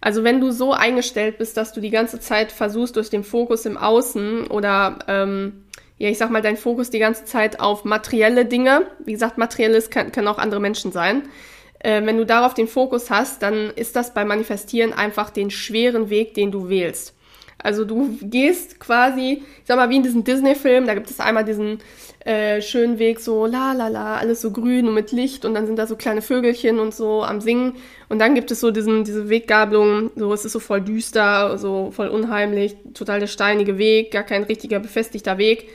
Also 0.00 0.24
wenn 0.24 0.40
du 0.40 0.50
so 0.50 0.72
eingestellt 0.72 1.38
bist, 1.38 1.56
dass 1.56 1.72
du 1.72 1.80
die 1.80 1.90
ganze 1.90 2.18
Zeit 2.18 2.50
versuchst, 2.50 2.96
durch 2.96 3.08
den 3.08 3.22
Fokus 3.22 3.66
im 3.66 3.76
Außen 3.76 4.48
oder 4.48 4.98
ähm, 5.06 5.64
ja, 6.02 6.08
ich 6.08 6.18
sag 6.18 6.30
mal, 6.30 6.42
dein 6.42 6.56
Fokus 6.56 6.90
die 6.90 6.98
ganze 6.98 7.26
Zeit 7.26 7.60
auf 7.60 7.84
materielle 7.84 8.44
Dinge, 8.44 8.88
wie 9.04 9.12
gesagt, 9.12 9.38
materielles 9.38 9.88
kann, 9.88 10.10
können 10.10 10.26
auch 10.26 10.38
andere 10.38 10.58
Menschen 10.58 10.90
sein. 10.90 11.28
Äh, 11.78 12.04
wenn 12.04 12.16
du 12.16 12.26
darauf 12.26 12.54
den 12.54 12.66
Fokus 12.66 13.08
hast, 13.08 13.40
dann 13.40 13.70
ist 13.76 13.94
das 13.94 14.12
beim 14.12 14.26
Manifestieren 14.26 14.92
einfach 14.92 15.30
den 15.30 15.52
schweren 15.52 16.10
Weg, 16.10 16.34
den 16.34 16.50
du 16.50 16.68
wählst. 16.68 17.14
Also 17.62 17.84
du 17.84 18.18
gehst 18.20 18.80
quasi, 18.80 19.44
ich 19.60 19.66
sag 19.66 19.76
mal, 19.76 19.90
wie 19.90 19.96
in 19.98 20.02
diesem 20.02 20.24
Disney-Film, 20.24 20.86
da 20.86 20.94
gibt 20.94 21.08
es 21.08 21.20
einmal 21.20 21.44
diesen 21.44 21.78
äh, 22.24 22.60
schönen 22.60 22.98
Weg, 22.98 23.20
so 23.20 23.46
la 23.46 23.72
la 23.72 23.86
la, 23.86 24.16
alles 24.16 24.40
so 24.40 24.50
grün 24.50 24.88
und 24.88 24.94
mit 24.94 25.12
Licht 25.12 25.44
und 25.44 25.54
dann 25.54 25.66
sind 25.66 25.76
da 25.78 25.86
so 25.86 25.94
kleine 25.94 26.20
Vögelchen 26.20 26.80
und 26.80 26.92
so 26.92 27.22
am 27.22 27.40
Singen. 27.40 27.76
Und 28.08 28.18
dann 28.18 28.34
gibt 28.34 28.50
es 28.50 28.58
so 28.58 28.72
diesen, 28.72 29.04
diese 29.04 29.28
Weggabelung, 29.28 30.10
so 30.16 30.32
es 30.32 30.44
ist 30.44 30.52
so 30.52 30.58
voll 30.58 30.80
düster, 30.80 31.58
so 31.58 31.92
voll 31.92 32.08
unheimlich, 32.08 32.74
total 32.92 33.20
der 33.20 33.28
steinige 33.28 33.78
Weg, 33.78 34.10
gar 34.10 34.24
kein 34.24 34.42
richtiger 34.42 34.80
befestigter 34.80 35.38
Weg. 35.38 35.68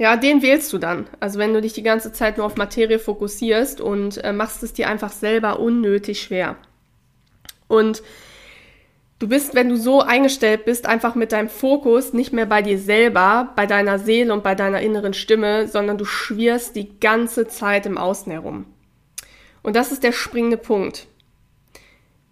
Ja, 0.00 0.16
den 0.16 0.40
wählst 0.40 0.72
du 0.72 0.78
dann. 0.78 1.08
Also 1.20 1.38
wenn 1.38 1.52
du 1.52 1.60
dich 1.60 1.74
die 1.74 1.82
ganze 1.82 2.10
Zeit 2.10 2.38
nur 2.38 2.46
auf 2.46 2.56
Materie 2.56 2.98
fokussierst 2.98 3.82
und 3.82 4.16
äh, 4.24 4.32
machst 4.32 4.62
es 4.62 4.72
dir 4.72 4.88
einfach 4.88 5.12
selber 5.12 5.60
unnötig 5.60 6.22
schwer. 6.22 6.56
Und 7.68 8.02
Du 9.18 9.28
bist, 9.28 9.54
wenn 9.54 9.68
du 9.68 9.76
so 9.76 10.00
eingestellt 10.00 10.64
bist, 10.64 10.86
einfach 10.86 11.14
mit 11.14 11.32
deinem 11.32 11.50
Fokus 11.50 12.14
nicht 12.14 12.32
mehr 12.32 12.46
bei 12.46 12.62
dir 12.62 12.78
selber, 12.78 13.52
bei 13.54 13.66
deiner 13.66 13.98
Seele 13.98 14.32
und 14.32 14.42
bei 14.42 14.54
deiner 14.54 14.80
inneren 14.80 15.12
Stimme, 15.12 15.68
sondern 15.68 15.98
du 15.98 16.06
schwirrst 16.06 16.74
die 16.74 16.98
ganze 17.00 17.46
Zeit 17.46 17.84
im 17.84 17.98
Außen 17.98 18.32
herum. 18.32 18.64
Und 19.62 19.76
das 19.76 19.92
ist 19.92 20.04
der 20.04 20.12
springende 20.12 20.56
Punkt. 20.56 21.06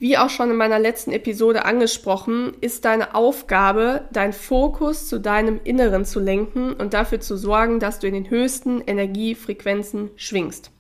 Wie 0.01 0.17
auch 0.17 0.31
schon 0.31 0.51
in 0.51 0.57
meiner 0.57 0.79
letzten 0.79 1.11
Episode 1.11 1.65
angesprochen, 1.65 2.53
ist 2.61 2.85
deine 2.85 3.17
Aufgabe, 3.17 4.05
deinen 4.13 4.33
Fokus 4.33 5.09
zu 5.09 5.19
deinem 5.19 5.61
Inneren 5.65 6.05
zu 6.05 6.21
lenken 6.21 6.73
und 6.73 6.95
dafür 6.95 7.19
zu 7.21 7.37
sorgen, 7.37 7.81
dass 7.81 7.99
du 7.99 8.07
in 8.07 8.15
den 8.15 8.31
höchsten 8.31 8.81
Energiefrequenzen 8.81 10.11
schwingst. 10.17 10.71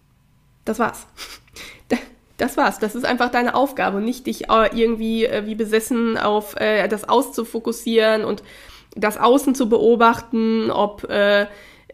Das 0.64 0.78
war's. 0.78 1.06
Das 2.36 2.56
war's. 2.56 2.78
Das 2.78 2.94
ist 2.94 3.04
einfach 3.04 3.32
deine 3.32 3.56
Aufgabe, 3.56 4.00
nicht 4.00 4.28
dich 4.28 4.48
äh, 4.48 4.70
irgendwie 4.72 5.24
äh, 5.24 5.44
wie 5.44 5.56
besessen 5.56 6.16
auf 6.16 6.54
äh, 6.54 6.86
das 6.86 7.08
auszufokussieren 7.08 8.24
und 8.24 8.44
das 8.94 9.18
Außen 9.18 9.56
zu 9.56 9.68
beobachten, 9.68 10.70
ob 10.70 11.02
äh, 11.10 11.46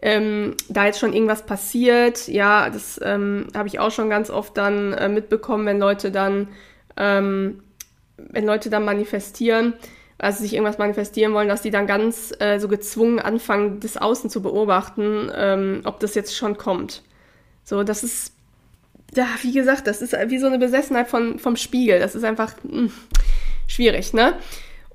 ähm, 0.03 0.55
da 0.69 0.85
jetzt 0.85 0.99
schon 0.99 1.13
irgendwas 1.13 1.47
passiert. 1.47 2.27
Ja, 2.27 2.69
das 2.69 2.99
ähm, 3.03 3.47
habe 3.55 3.67
ich 3.67 3.79
auch 3.79 3.89
schon 3.89 4.11
ganz 4.11 4.29
oft 4.29 4.55
dann 4.55 4.93
äh, 4.93 5.09
mitbekommen, 5.09 5.65
wenn 5.65 5.79
Leute 5.79 6.11
dann, 6.11 6.49
ähm, 6.97 7.63
wenn 8.17 8.45
Leute 8.45 8.69
dann 8.69 8.85
manifestieren, 8.85 9.73
also 10.17 10.43
sich 10.43 10.53
irgendwas 10.53 10.77
manifestieren 10.77 11.33
wollen, 11.33 11.49
dass 11.49 11.61
die 11.61 11.71
dann 11.71 11.87
ganz 11.87 12.33
äh, 12.39 12.59
so 12.59 12.67
gezwungen 12.67 13.19
anfangen, 13.19 13.79
das 13.81 13.97
Außen 13.97 14.29
zu 14.29 14.41
beobachten, 14.41 15.29
ähm, 15.35 15.81
ob 15.83 15.99
das 15.99 16.15
jetzt 16.15 16.35
schon 16.35 16.57
kommt. 16.57 17.03
So, 17.63 17.83
das 17.83 18.03
ist 18.03 18.35
ja, 19.13 19.27
wie 19.41 19.51
gesagt, 19.51 19.87
das 19.87 20.01
ist 20.01 20.13
wie 20.27 20.39
so 20.39 20.47
eine 20.47 20.57
Besessenheit 20.57 21.07
von, 21.07 21.39
vom 21.39 21.55
Spiegel. 21.55 21.99
Das 21.99 22.15
ist 22.15 22.23
einfach 22.23 22.53
mh, 22.63 22.71
hm, 22.71 22.91
schwierig, 23.67 24.13
ne? 24.13 24.33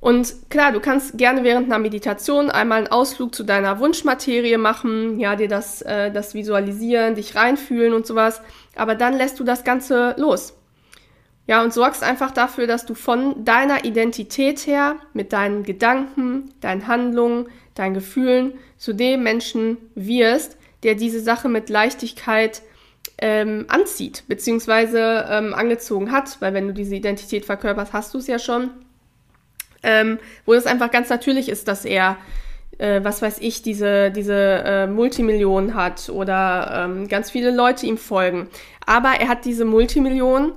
Und 0.01 0.35
klar, 0.49 0.73
du 0.73 0.81
kannst 0.81 1.19
gerne 1.19 1.45
während 1.45 1.67
einer 1.67 1.79
Meditation 1.79 2.51
einmal 2.51 2.79
einen 2.79 2.87
Ausflug 2.87 3.35
zu 3.35 3.45
deiner 3.45 3.81
Wunschmaterie 3.81 4.57
machen, 4.57 5.21
ja, 5.21 5.37
dir 5.37 5.49
das, 5.49 5.83
äh, 5.83 6.11
das 6.11 6.33
visualisieren, 6.33 7.17
dich 7.17 7.35
reinfühlen 7.35 7.93
und 7.93 8.07
sowas. 8.07 8.41
Aber 8.77 8.95
dann 8.95 9.15
lässt 9.15 9.39
du 9.41 9.45
das 9.45 9.63
Ganze 9.63 10.15
los. 10.17 10.55
Ja, 11.51 11.65
und 11.65 11.75
sorgst 11.75 12.05
einfach 12.05 12.31
dafür, 12.31 12.69
dass 12.69 12.87
du 12.87 12.95
von 12.95 13.45
deiner 13.45 13.85
Identität 13.85 14.69
her 14.69 14.95
mit 15.15 15.33
deinen 15.33 15.65
Gedanken, 15.65 16.55
deinen 16.61 16.87
Handlungen, 16.87 17.49
deinen 17.75 17.95
Gefühlen 17.95 18.53
zu 18.77 18.93
dem 18.93 19.25
Menschen 19.25 19.77
wirst, 19.97 20.57
der 20.85 20.95
diese 20.95 21.19
Sache 21.19 21.49
mit 21.49 21.69
Leichtigkeit 21.69 22.63
ähm, 23.19 23.65
anzieht, 23.67 24.23
beziehungsweise 24.29 25.27
ähm, 25.29 25.53
angezogen 25.53 26.13
hat, 26.13 26.41
weil 26.41 26.55
wenn 26.55 26.69
du 26.69 26.73
diese 26.73 26.95
Identität 26.95 27.45
verkörperst, 27.45 27.93
hast 27.93 28.15
du 28.15 28.19
es 28.19 28.29
ja 28.29 28.39
schon. 28.39 28.71
Ähm, 29.83 30.21
wo 30.47 30.55
es 30.55 30.67
einfach 30.67 30.93
ganz 30.93 31.09
natürlich 31.09 31.49
ist, 31.49 31.67
dass 31.67 31.85
er, 31.85 32.17
äh, 32.79 33.03
was 33.03 33.23
weiß 33.23 33.39
ich, 33.41 33.61
diese, 33.63 34.13
diese 34.13 34.37
äh, 34.37 34.87
Multimillionen 34.87 35.75
hat 35.75 36.11
oder 36.11 36.85
ähm, 36.85 37.09
ganz 37.09 37.29
viele 37.29 37.51
Leute 37.51 37.87
ihm 37.87 37.99
folgen. 37.99 38.47
Aber 38.87 39.15
er 39.19 39.27
hat 39.27 39.45
diese 39.45 39.65
Multimillionen, 39.65 40.53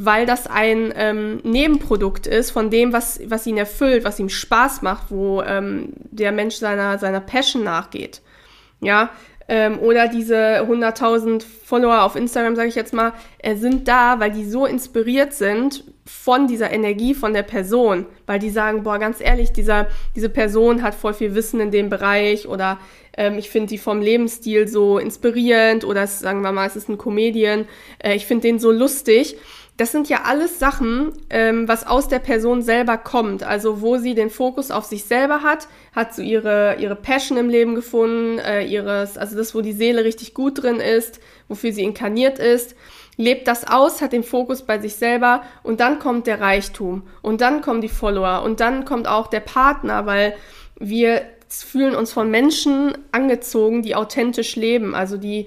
weil 0.00 0.26
das 0.26 0.46
ein 0.46 0.94
ähm, 0.94 1.40
Nebenprodukt 1.42 2.28
ist 2.28 2.52
von 2.52 2.70
dem, 2.70 2.92
was, 2.92 3.20
was 3.26 3.48
ihn 3.48 3.56
erfüllt, 3.56 4.04
was 4.04 4.20
ihm 4.20 4.28
Spaß 4.28 4.82
macht, 4.82 5.10
wo 5.10 5.42
ähm, 5.42 5.88
der 6.12 6.30
Mensch 6.30 6.54
seiner, 6.54 6.98
seiner 6.98 7.20
Passion 7.20 7.64
nachgeht. 7.64 8.22
Ja, 8.80 9.10
ähm, 9.48 9.80
oder 9.80 10.06
diese 10.06 10.62
100.000 10.62 11.42
Follower 11.64 12.02
auf 12.02 12.14
Instagram, 12.14 12.54
sage 12.54 12.68
ich 12.68 12.76
jetzt 12.76 12.94
mal, 12.94 13.12
äh, 13.38 13.56
sind 13.56 13.88
da, 13.88 14.20
weil 14.20 14.30
die 14.30 14.48
so 14.48 14.66
inspiriert 14.66 15.32
sind 15.32 15.82
von 16.04 16.46
dieser 16.46 16.70
Energie 16.70 17.12
von 17.12 17.32
der 17.32 17.42
Person, 17.42 18.06
weil 18.26 18.38
die 18.38 18.50
sagen, 18.50 18.84
boah, 18.84 19.00
ganz 19.00 19.20
ehrlich, 19.20 19.50
dieser, 19.50 19.88
diese 20.14 20.28
Person 20.28 20.84
hat 20.84 20.94
voll 20.94 21.12
viel 21.12 21.34
Wissen 21.34 21.58
in 21.58 21.72
dem 21.72 21.88
Bereich 21.88 22.46
oder 22.46 22.78
ähm, 23.16 23.36
ich 23.36 23.50
finde 23.50 23.70
die 23.70 23.78
vom 23.78 24.00
Lebensstil 24.00 24.68
so 24.68 24.98
inspirierend 24.98 25.84
oder 25.84 26.06
sagen 26.06 26.42
wir 26.42 26.52
mal, 26.52 26.68
es 26.68 26.76
ist 26.76 26.88
ein 26.88 26.98
Comedian, 26.98 27.66
äh, 27.98 28.14
ich 28.14 28.26
finde 28.26 28.42
den 28.42 28.60
so 28.60 28.70
lustig 28.70 29.36
das 29.78 29.92
sind 29.92 30.08
ja 30.08 30.22
alles 30.24 30.58
Sachen, 30.58 31.12
ähm, 31.30 31.68
was 31.68 31.86
aus 31.86 32.08
der 32.08 32.18
Person 32.18 32.62
selber 32.62 32.98
kommt. 32.98 33.44
Also 33.44 33.80
wo 33.80 33.96
sie 33.96 34.16
den 34.16 34.28
Fokus 34.28 34.72
auf 34.72 34.84
sich 34.84 35.04
selber 35.04 35.42
hat, 35.42 35.68
hat 35.94 36.12
so 36.14 36.20
ihre, 36.20 36.76
ihre 36.80 36.96
Passion 36.96 37.38
im 37.38 37.48
Leben 37.48 37.76
gefunden, 37.76 38.40
äh, 38.40 38.64
ihres, 38.64 39.16
also 39.16 39.36
das, 39.36 39.54
wo 39.54 39.60
die 39.60 39.72
Seele 39.72 40.04
richtig 40.04 40.34
gut 40.34 40.64
drin 40.64 40.80
ist, 40.80 41.20
wofür 41.46 41.72
sie 41.72 41.84
inkarniert 41.84 42.40
ist, 42.40 42.74
lebt 43.16 43.46
das 43.46 43.68
aus, 43.68 44.02
hat 44.02 44.12
den 44.12 44.24
Fokus 44.24 44.62
bei 44.62 44.80
sich 44.80 44.96
selber 44.96 45.42
und 45.62 45.78
dann 45.78 46.00
kommt 46.00 46.26
der 46.26 46.40
Reichtum 46.40 47.04
und 47.22 47.40
dann 47.40 47.60
kommen 47.60 47.80
die 47.80 47.88
Follower 47.88 48.42
und 48.42 48.58
dann 48.58 48.84
kommt 48.84 49.06
auch 49.06 49.28
der 49.28 49.40
Partner, 49.40 50.06
weil 50.06 50.34
wir 50.80 51.22
fühlen 51.48 51.94
uns 51.94 52.12
von 52.12 52.32
Menschen 52.32 52.98
angezogen, 53.12 53.82
die 53.82 53.94
authentisch 53.94 54.56
leben, 54.56 54.96
also 54.96 55.16
die 55.16 55.46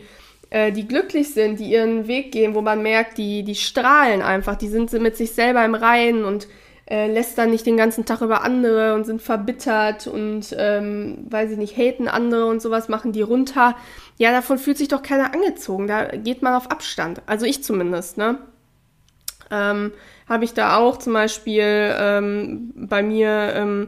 äh, 0.51 0.71
die 0.71 0.87
glücklich 0.87 1.33
sind, 1.33 1.59
die 1.59 1.71
ihren 1.71 2.07
Weg 2.07 2.31
gehen, 2.31 2.53
wo 2.53 2.61
man 2.61 2.83
merkt, 2.83 3.17
die, 3.17 3.43
die 3.43 3.55
strahlen 3.55 4.21
einfach, 4.21 4.55
die 4.55 4.67
sind 4.67 4.91
mit 4.93 5.17
sich 5.17 5.31
selber 5.31 5.65
im 5.65 5.73
Reinen 5.73 6.23
und 6.25 6.47
äh, 6.89 7.07
lästern 7.07 7.51
nicht 7.51 7.65
den 7.65 7.77
ganzen 7.77 8.05
Tag 8.05 8.21
über 8.21 8.43
andere 8.43 8.93
und 8.93 9.05
sind 9.05 9.21
verbittert 9.21 10.07
und, 10.07 10.53
ähm, 10.57 11.25
weiß 11.29 11.51
ich 11.51 11.57
nicht, 11.57 11.77
haten 11.77 12.09
andere 12.09 12.47
und 12.47 12.61
sowas, 12.61 12.89
machen 12.89 13.13
die 13.13 13.21
runter. 13.21 13.77
Ja, 14.17 14.31
davon 14.31 14.57
fühlt 14.57 14.77
sich 14.77 14.89
doch 14.89 15.01
keiner 15.01 15.33
angezogen. 15.33 15.87
Da 15.87 16.05
geht 16.17 16.41
man 16.41 16.53
auf 16.53 16.69
Abstand. 16.69 17.21
Also 17.27 17.45
ich 17.45 17.63
zumindest, 17.63 18.17
ne? 18.17 18.39
Ähm, 19.49 19.93
Habe 20.27 20.43
ich 20.43 20.53
da 20.53 20.77
auch 20.77 20.97
zum 20.97 21.13
Beispiel 21.13 21.95
ähm, 21.97 22.73
bei 22.75 23.03
mir 23.03 23.53
ähm, 23.55 23.87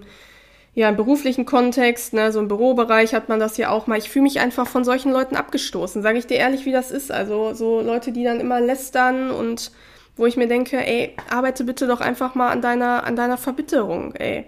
ja, 0.76 0.90
im 0.90 0.96
beruflichen 0.96 1.46
Kontext, 1.46 2.14
ne, 2.14 2.32
so 2.32 2.40
im 2.40 2.48
Bürobereich 2.48 3.14
hat 3.14 3.30
man 3.30 3.40
das 3.40 3.58
ja 3.58 3.70
auch 3.70 3.86
mal. 3.86 4.00
Ich 4.00 4.10
fühle 4.10 4.24
mich 4.24 4.40
einfach 4.40 4.68
von 4.68 4.84
solchen 4.84 5.12
Leuten 5.12 5.36
abgestoßen, 5.36 6.02
sage 6.02 6.18
ich 6.18 6.26
dir 6.26 6.38
ehrlich, 6.38 6.66
wie 6.66 6.72
das 6.72 6.90
ist. 6.90 7.12
Also 7.12 7.54
so 7.54 7.82
Leute, 7.82 8.12
die 8.12 8.24
dann 8.24 8.40
immer 8.40 8.60
lästern 8.60 9.30
und 9.30 9.72
wo 10.16 10.26
ich 10.26 10.36
mir 10.36 10.48
denke, 10.48 10.78
ey, 10.78 11.16
arbeite 11.30 11.64
bitte 11.64 11.88
doch 11.88 12.02
einfach 12.02 12.34
mal 12.34 12.50
an 12.50 12.62
deiner, 12.62 13.04
an 13.04 13.16
deiner 13.16 13.38
Verbitterung, 13.38 14.16
ey. 14.16 14.46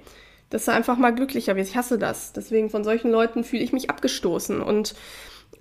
Dass 0.49 0.65
du 0.65 0.71
einfach 0.71 0.97
mal 0.97 1.13
glücklicher 1.13 1.55
wirst. 1.55 1.71
Ich 1.71 1.77
hasse 1.77 1.97
das. 1.97 2.33
Deswegen 2.33 2.69
von 2.69 2.83
solchen 2.83 3.11
Leuten 3.11 3.43
fühle 3.43 3.63
ich 3.63 3.73
mich 3.73 3.89
abgestoßen. 3.89 4.61
Und 4.61 4.95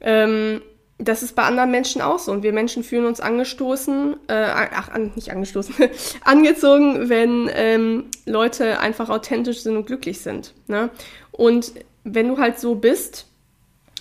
ähm, 0.00 0.60
das 0.98 1.22
ist 1.22 1.34
bei 1.34 1.42
anderen 1.42 1.70
Menschen 1.70 2.00
auch 2.00 2.18
so. 2.18 2.30
Und 2.32 2.42
wir 2.42 2.52
Menschen 2.52 2.84
fühlen 2.84 3.06
uns 3.06 3.20
angestoßen, 3.20 4.16
äh, 4.28 4.32
ach, 4.32 4.90
an, 4.90 5.12
nicht 5.16 5.30
angestoßen, 5.30 5.74
angezogen, 6.24 7.08
wenn 7.08 7.50
ähm, 7.52 8.04
Leute 8.26 8.78
einfach 8.78 9.10
authentisch 9.10 9.60
sind 9.60 9.76
und 9.76 9.86
glücklich 9.86 10.20
sind. 10.20 10.54
Ne? 10.68 10.90
Und 11.32 11.72
wenn 12.04 12.28
du 12.28 12.38
halt 12.38 12.60
so 12.60 12.76
bist, 12.76 13.26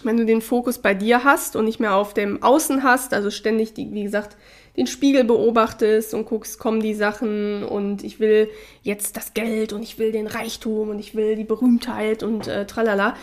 wenn 0.03 0.17
du 0.17 0.25
den 0.25 0.41
Fokus 0.41 0.79
bei 0.79 0.93
dir 0.93 1.23
hast 1.23 1.56
und 1.56 1.65
nicht 1.65 1.79
mehr 1.79 1.95
auf 1.95 2.13
dem 2.13 2.43
Außen 2.43 2.84
hast, 2.84 3.13
also 3.13 3.32
ständig, 3.32 3.73
die, 3.73 3.91
wie 3.93 4.03
gesagt, 4.03 4.38
den 4.75 4.88
Spiegel 4.88 5.23
beobachtest 5.23 6.13
und 6.13 6.25
guckst, 6.25 6.60
kommen 6.60 6.82
die 6.82 6.95
Sachen 6.95 7.63
und 7.63 8.03
ich 8.03 8.19
will 8.19 8.49
jetzt 8.82 9.17
das 9.17 9.34
Geld 9.34 9.71
und 9.71 9.84
ich 9.84 9.99
will 9.99 10.12
den 10.12 10.27
Reichtum 10.27 10.89
und 10.89 10.99
ich 10.99 11.15
will 11.15 11.36
die 11.36 11.43
Berühmtheit 11.43 12.21
und 12.23 12.47
äh, 12.47 12.65
tralala, 12.65 13.15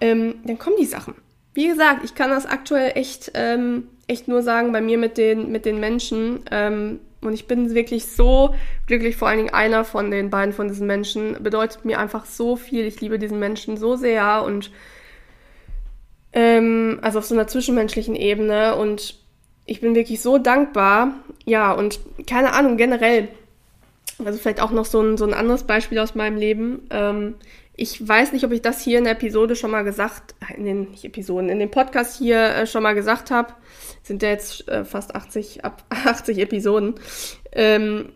ähm, 0.00 0.36
dann 0.44 0.58
kommen 0.58 0.76
die 0.78 0.86
Sachen 0.86 1.14
wie 1.54 1.68
gesagt, 1.68 2.04
ich 2.04 2.14
kann 2.14 2.30
das 2.30 2.46
aktuell 2.46 2.92
echt, 2.94 3.32
ähm, 3.34 3.88
echt 4.06 4.28
nur 4.28 4.42
sagen, 4.42 4.72
bei 4.72 4.80
mir 4.80 4.98
mit 4.98 5.18
den, 5.18 5.50
mit 5.50 5.64
den 5.64 5.80
Menschen. 5.80 6.40
Ähm, 6.50 7.00
und 7.20 7.34
ich 7.34 7.46
bin 7.46 7.74
wirklich 7.74 8.06
so 8.06 8.54
glücklich, 8.86 9.16
vor 9.16 9.28
allen 9.28 9.38
Dingen 9.38 9.54
einer 9.54 9.84
von 9.84 10.10
den 10.10 10.30
beiden 10.30 10.54
von 10.54 10.68
diesen 10.68 10.86
Menschen 10.86 11.42
bedeutet 11.42 11.84
mir 11.84 11.98
einfach 11.98 12.24
so 12.24 12.56
viel. 12.56 12.86
Ich 12.86 13.00
liebe 13.00 13.18
diesen 13.18 13.38
Menschen 13.38 13.76
so 13.76 13.96
sehr 13.96 14.42
und 14.44 14.70
ähm, 16.32 16.98
also 17.02 17.18
auf 17.18 17.26
so 17.26 17.34
einer 17.34 17.46
zwischenmenschlichen 17.46 18.14
Ebene 18.14 18.76
und 18.76 19.16
ich 19.66 19.80
bin 19.80 19.94
wirklich 19.94 20.20
so 20.20 20.38
dankbar. 20.38 21.14
Ja, 21.44 21.72
und 21.72 22.00
keine 22.26 22.52
Ahnung, 22.54 22.76
generell, 22.76 23.28
also 24.24 24.38
vielleicht 24.38 24.60
auch 24.60 24.70
noch 24.70 24.86
so 24.86 25.00
ein, 25.00 25.16
so 25.16 25.24
ein 25.24 25.34
anderes 25.34 25.64
Beispiel 25.64 25.98
aus 25.98 26.14
meinem 26.14 26.36
Leben. 26.36 26.86
Ähm, 26.90 27.34
ich 27.80 28.06
weiß 28.06 28.32
nicht, 28.32 28.44
ob 28.44 28.52
ich 28.52 28.60
das 28.60 28.82
hier 28.82 28.98
in 28.98 29.04
der 29.04 29.14
Episode 29.14 29.56
schon 29.56 29.70
mal 29.70 29.84
gesagt, 29.84 30.34
in 30.54 30.66
den 30.66 30.90
nicht 30.90 31.06
Episoden, 31.06 31.48
in 31.48 31.58
dem 31.58 31.70
Podcast 31.70 32.18
hier 32.18 32.38
äh, 32.38 32.66
schon 32.66 32.82
mal 32.82 32.94
gesagt 32.94 33.30
habe. 33.30 33.54
Sind 34.02 34.22
ja 34.22 34.28
jetzt 34.28 34.68
äh, 34.68 34.84
fast 34.84 35.14
80, 35.14 35.64
ab 35.64 35.82
80 35.88 36.38
Episoden. 36.38 36.96
Ähm, 37.52 38.12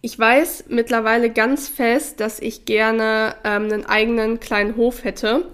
ich 0.00 0.18
weiß 0.18 0.64
mittlerweile 0.68 1.28
ganz 1.28 1.68
fest, 1.68 2.20
dass 2.20 2.40
ich 2.40 2.64
gerne 2.64 3.34
ähm, 3.44 3.64
einen 3.64 3.84
eigenen 3.84 4.40
kleinen 4.40 4.76
Hof 4.76 5.04
hätte. 5.04 5.53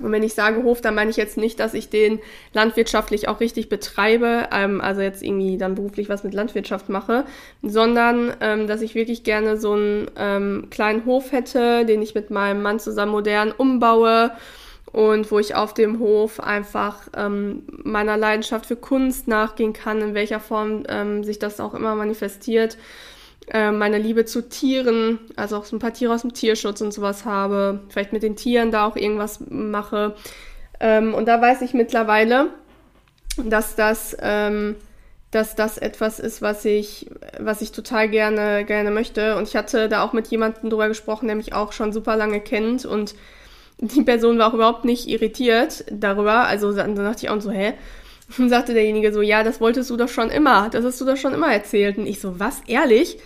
Und 0.00 0.12
wenn 0.12 0.22
ich 0.22 0.34
sage 0.34 0.62
Hof, 0.62 0.80
dann 0.80 0.94
meine 0.94 1.10
ich 1.10 1.16
jetzt 1.16 1.38
nicht, 1.38 1.58
dass 1.58 1.72
ich 1.72 1.88
den 1.88 2.20
landwirtschaftlich 2.52 3.28
auch 3.28 3.40
richtig 3.40 3.68
betreibe, 3.68 4.48
ähm, 4.52 4.80
also 4.80 5.00
jetzt 5.00 5.22
irgendwie 5.22 5.56
dann 5.56 5.74
beruflich 5.74 6.08
was 6.08 6.22
mit 6.22 6.34
Landwirtschaft 6.34 6.88
mache, 6.88 7.24
sondern 7.62 8.34
ähm, 8.40 8.66
dass 8.66 8.82
ich 8.82 8.94
wirklich 8.94 9.24
gerne 9.24 9.56
so 9.56 9.72
einen 9.72 10.10
ähm, 10.18 10.68
kleinen 10.70 11.06
Hof 11.06 11.32
hätte, 11.32 11.86
den 11.86 12.02
ich 12.02 12.14
mit 12.14 12.30
meinem 12.30 12.62
Mann 12.62 12.78
zusammen 12.78 13.12
modern 13.12 13.52
umbaue 13.52 14.32
und 14.92 15.30
wo 15.30 15.38
ich 15.38 15.54
auf 15.54 15.72
dem 15.72 15.98
Hof 15.98 16.40
einfach 16.40 17.08
ähm, 17.16 17.62
meiner 17.82 18.18
Leidenschaft 18.18 18.66
für 18.66 18.76
Kunst 18.76 19.28
nachgehen 19.28 19.72
kann, 19.72 20.02
in 20.02 20.14
welcher 20.14 20.40
Form 20.40 20.84
ähm, 20.88 21.24
sich 21.24 21.38
das 21.38 21.58
auch 21.58 21.74
immer 21.74 21.94
manifestiert 21.94 22.76
äh, 23.52 23.70
meine 23.70 23.98
Liebe 23.98 24.24
zu 24.24 24.48
Tieren, 24.48 25.20
also 25.36 25.56
auch 25.56 25.64
so 25.64 25.76
ein 25.76 25.78
paar 25.78 25.92
Tiere 25.92 26.12
aus 26.14 26.22
dem 26.22 26.34
Tierschutz 26.34 26.80
und 26.80 26.92
sowas 26.92 27.24
habe, 27.24 27.80
vielleicht 27.88 28.12
mit 28.12 28.22
den 28.22 28.36
Tieren 28.36 28.70
da 28.70 28.86
auch 28.86 28.96
irgendwas 28.96 29.40
mache. 29.48 30.14
Ähm, 30.80 31.14
und 31.14 31.26
da 31.26 31.40
weiß 31.40 31.62
ich 31.62 31.74
mittlerweile, 31.74 32.48
dass 33.36 33.76
das, 33.76 34.16
ähm, 34.20 34.76
dass 35.30 35.54
das 35.54 35.78
etwas 35.78 36.18
ist, 36.18 36.42
was 36.42 36.64
ich, 36.64 37.10
was 37.38 37.60
ich 37.60 37.72
total 37.72 38.08
gerne, 38.08 38.64
gerne 38.64 38.90
möchte. 38.90 39.36
Und 39.36 39.48
ich 39.48 39.56
hatte 39.56 39.88
da 39.88 40.02
auch 40.02 40.12
mit 40.12 40.26
jemandem 40.28 40.70
drüber 40.70 40.88
gesprochen, 40.88 41.26
der 41.26 41.36
mich 41.36 41.52
auch 41.52 41.72
schon 41.72 41.92
super 41.92 42.16
lange 42.16 42.40
kennt 42.40 42.84
und 42.84 43.14
die 43.78 44.02
Person 44.02 44.38
war 44.38 44.48
auch 44.48 44.54
überhaupt 44.54 44.84
nicht 44.84 45.06
irritiert 45.06 45.84
darüber. 45.90 46.46
Also 46.46 46.72
dann 46.72 46.94
dachte 46.94 47.26
ich 47.26 47.30
auch 47.30 47.40
so, 47.40 47.50
hä? 47.50 47.74
Und 48.38 48.48
sagte 48.48 48.74
derjenige 48.74 49.12
so, 49.12 49.22
ja, 49.22 49.42
das 49.42 49.60
wolltest 49.60 49.90
du 49.90 49.96
doch 49.96 50.08
schon 50.08 50.30
immer, 50.30 50.68
das 50.70 50.84
hast 50.84 51.00
du 51.00 51.04
doch 51.04 51.16
schon 51.16 51.34
immer 51.34 51.52
erzählt. 51.52 51.98
Und 51.98 52.06
ich 52.06 52.20
so, 52.20 52.40
was, 52.40 52.60
ehrlich? 52.66 53.18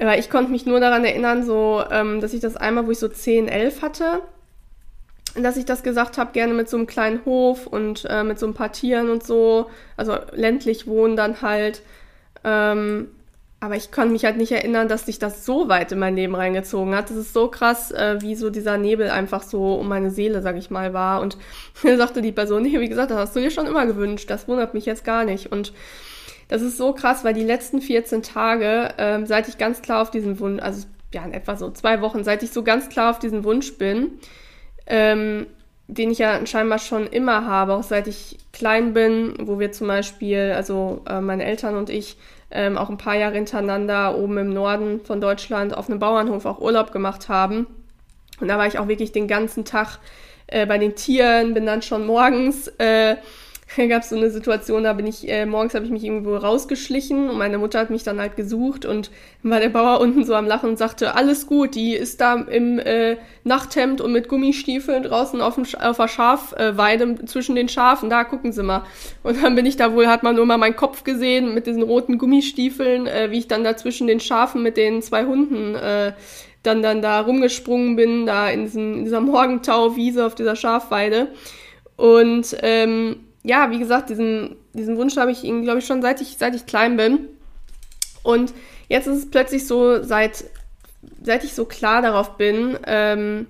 Aber 0.00 0.18
ich 0.18 0.30
konnte 0.30 0.50
mich 0.50 0.64
nur 0.64 0.80
daran 0.80 1.04
erinnern, 1.04 1.44
so, 1.44 1.82
ähm, 1.90 2.20
dass 2.20 2.32
ich 2.32 2.40
das 2.40 2.56
einmal, 2.56 2.86
wo 2.86 2.90
ich 2.90 2.98
so 2.98 3.08
10, 3.08 3.48
11 3.48 3.82
hatte, 3.82 4.22
dass 5.34 5.56
ich 5.56 5.66
das 5.66 5.82
gesagt 5.82 6.18
habe, 6.18 6.32
gerne 6.32 6.54
mit 6.54 6.68
so 6.68 6.76
einem 6.76 6.86
kleinen 6.86 7.24
Hof 7.24 7.66
und 7.66 8.06
äh, 8.08 8.24
mit 8.24 8.38
so 8.38 8.46
ein 8.46 8.54
paar 8.54 8.72
Tieren 8.72 9.10
und 9.10 9.22
so, 9.22 9.70
also 9.96 10.16
ländlich 10.32 10.86
wohnen 10.86 11.16
dann 11.16 11.42
halt. 11.42 11.82
Ähm, 12.44 13.08
aber 13.62 13.76
ich 13.76 13.90
kann 13.90 14.10
mich 14.10 14.24
halt 14.24 14.38
nicht 14.38 14.52
erinnern, 14.52 14.88
dass 14.88 15.04
sich 15.04 15.18
das 15.18 15.44
so 15.44 15.68
weit 15.68 15.92
in 15.92 15.98
mein 15.98 16.16
Leben 16.16 16.34
reingezogen 16.34 16.94
hat. 16.94 17.10
Das 17.10 17.16
ist 17.18 17.34
so 17.34 17.48
krass, 17.48 17.90
äh, 17.90 18.16
wie 18.22 18.34
so 18.34 18.48
dieser 18.48 18.78
Nebel 18.78 19.10
einfach 19.10 19.42
so 19.42 19.74
um 19.74 19.86
meine 19.86 20.10
Seele, 20.10 20.40
sag 20.40 20.56
ich 20.56 20.70
mal, 20.70 20.94
war. 20.94 21.20
Und 21.20 21.36
sagte 21.82 22.22
die 22.22 22.32
Person, 22.32 22.62
nee, 22.62 22.80
wie 22.80 22.88
gesagt, 22.88 23.10
das 23.10 23.18
hast 23.18 23.36
du 23.36 23.40
dir 23.40 23.50
schon 23.50 23.66
immer 23.66 23.84
gewünscht. 23.84 24.30
Das 24.30 24.48
wundert 24.48 24.72
mich 24.72 24.86
jetzt 24.86 25.04
gar 25.04 25.24
nicht. 25.24 25.52
Und 25.52 25.74
das 26.50 26.62
ist 26.62 26.76
so 26.76 26.92
krass, 26.92 27.22
weil 27.22 27.32
die 27.32 27.44
letzten 27.44 27.80
14 27.80 28.22
Tage, 28.22 28.92
ähm, 28.98 29.24
seit 29.24 29.46
ich 29.46 29.56
ganz 29.56 29.82
klar 29.82 30.02
auf 30.02 30.10
diesen 30.10 30.40
Wunsch, 30.40 30.60
also 30.60 30.86
ja, 31.14 31.24
in 31.24 31.32
etwa 31.32 31.54
so 31.54 31.70
zwei 31.70 32.02
Wochen, 32.02 32.24
seit 32.24 32.42
ich 32.42 32.50
so 32.50 32.64
ganz 32.64 32.88
klar 32.88 33.10
auf 33.10 33.20
diesen 33.20 33.44
Wunsch 33.44 33.78
bin, 33.78 34.18
ähm, 34.86 35.46
den 35.86 36.10
ich 36.10 36.18
ja 36.18 36.44
scheinbar 36.46 36.80
schon 36.80 37.06
immer 37.06 37.46
habe, 37.46 37.74
auch 37.74 37.84
seit 37.84 38.08
ich 38.08 38.38
klein 38.52 38.94
bin, 38.94 39.34
wo 39.40 39.60
wir 39.60 39.70
zum 39.70 39.86
Beispiel, 39.86 40.52
also 40.56 41.02
äh, 41.08 41.20
meine 41.20 41.44
Eltern 41.44 41.76
und 41.76 41.88
ich, 41.88 42.16
ähm, 42.50 42.76
auch 42.76 42.90
ein 42.90 42.98
paar 42.98 43.14
Jahre 43.14 43.34
hintereinander 43.34 44.18
oben 44.18 44.38
im 44.38 44.52
Norden 44.52 45.00
von 45.04 45.20
Deutschland 45.20 45.72
auf 45.76 45.88
einem 45.88 46.00
Bauernhof 46.00 46.46
auch 46.46 46.60
Urlaub 46.60 46.90
gemacht 46.90 47.28
haben. 47.28 47.68
Und 48.40 48.48
da 48.48 48.58
war 48.58 48.66
ich 48.66 48.80
auch 48.80 48.88
wirklich 48.88 49.12
den 49.12 49.28
ganzen 49.28 49.64
Tag 49.64 50.00
äh, 50.48 50.66
bei 50.66 50.78
den 50.78 50.96
Tieren, 50.96 51.54
bin 51.54 51.64
dann 51.64 51.82
schon 51.82 52.06
morgens 52.06 52.66
äh, 52.78 53.16
gab 53.88 54.02
es 54.02 54.10
so 54.10 54.16
eine 54.16 54.30
Situation, 54.30 54.84
da 54.84 54.92
bin 54.92 55.06
ich, 55.06 55.28
äh, 55.28 55.46
morgens 55.46 55.74
habe 55.74 55.84
ich 55.84 55.90
mich 55.90 56.04
irgendwo 56.04 56.36
rausgeschlichen 56.36 57.30
und 57.30 57.38
meine 57.38 57.58
Mutter 57.58 57.78
hat 57.78 57.90
mich 57.90 58.02
dann 58.02 58.20
halt 58.20 58.36
gesucht 58.36 58.84
und 58.84 59.10
war 59.42 59.60
der 59.60 59.68
Bauer 59.68 60.00
unten 60.00 60.24
so 60.24 60.34
am 60.34 60.46
Lachen 60.46 60.70
und 60.70 60.78
sagte, 60.78 61.14
alles 61.14 61.46
gut, 61.46 61.74
die 61.74 61.94
ist 61.94 62.20
da 62.20 62.34
im 62.34 62.78
äh, 62.78 63.16
Nachthemd 63.44 64.00
und 64.00 64.12
mit 64.12 64.28
Gummistiefeln 64.28 65.02
draußen 65.02 65.40
auf, 65.40 65.54
dem, 65.54 65.64
auf 65.80 65.96
der 65.96 66.08
Schafweide 66.08 67.04
äh, 67.04 67.24
zwischen 67.26 67.54
den 67.54 67.68
Schafen, 67.68 68.10
da 68.10 68.24
gucken 68.24 68.52
sie 68.52 68.62
mal. 68.62 68.82
Und 69.22 69.42
dann 69.42 69.54
bin 69.54 69.66
ich 69.66 69.76
da 69.76 69.94
wohl, 69.94 70.06
hat 70.06 70.22
man 70.22 70.36
nur 70.36 70.46
mal 70.46 70.58
meinen 70.58 70.76
Kopf 70.76 71.04
gesehen 71.04 71.54
mit 71.54 71.66
diesen 71.66 71.82
roten 71.82 72.18
Gummistiefeln, 72.18 73.06
äh, 73.06 73.30
wie 73.30 73.38
ich 73.38 73.48
dann 73.48 73.64
da 73.64 73.76
zwischen 73.76 74.06
den 74.06 74.20
Schafen 74.20 74.62
mit 74.62 74.76
den 74.76 75.02
zwei 75.02 75.24
Hunden 75.24 75.74
äh, 75.74 76.12
dann, 76.62 76.82
dann 76.82 77.00
da 77.00 77.20
rumgesprungen 77.20 77.96
bin, 77.96 78.26
da 78.26 78.48
in, 78.50 78.64
diesem, 78.64 78.94
in 78.94 79.04
dieser 79.04 79.20
Morgentauwiese 79.20 80.26
auf 80.26 80.34
dieser 80.34 80.56
Schafweide. 80.56 81.28
Und 81.96 82.56
ähm, 82.62 83.16
ja, 83.42 83.70
wie 83.70 83.78
gesagt, 83.78 84.10
diesen, 84.10 84.56
diesen 84.74 84.96
Wunsch 84.96 85.16
habe 85.16 85.30
ich, 85.30 85.42
glaube 85.42 85.78
ich, 85.78 85.86
schon 85.86 86.02
seit 86.02 86.20
ich, 86.20 86.36
seit 86.38 86.54
ich 86.54 86.66
klein 86.66 86.96
bin. 86.96 87.28
Und 88.22 88.52
jetzt 88.88 89.06
ist 89.06 89.16
es 89.16 89.30
plötzlich 89.30 89.66
so, 89.66 90.02
seit, 90.02 90.44
seit 91.22 91.44
ich 91.44 91.54
so 91.54 91.64
klar 91.64 92.02
darauf 92.02 92.36
bin, 92.36 92.78
ähm, 92.86 93.46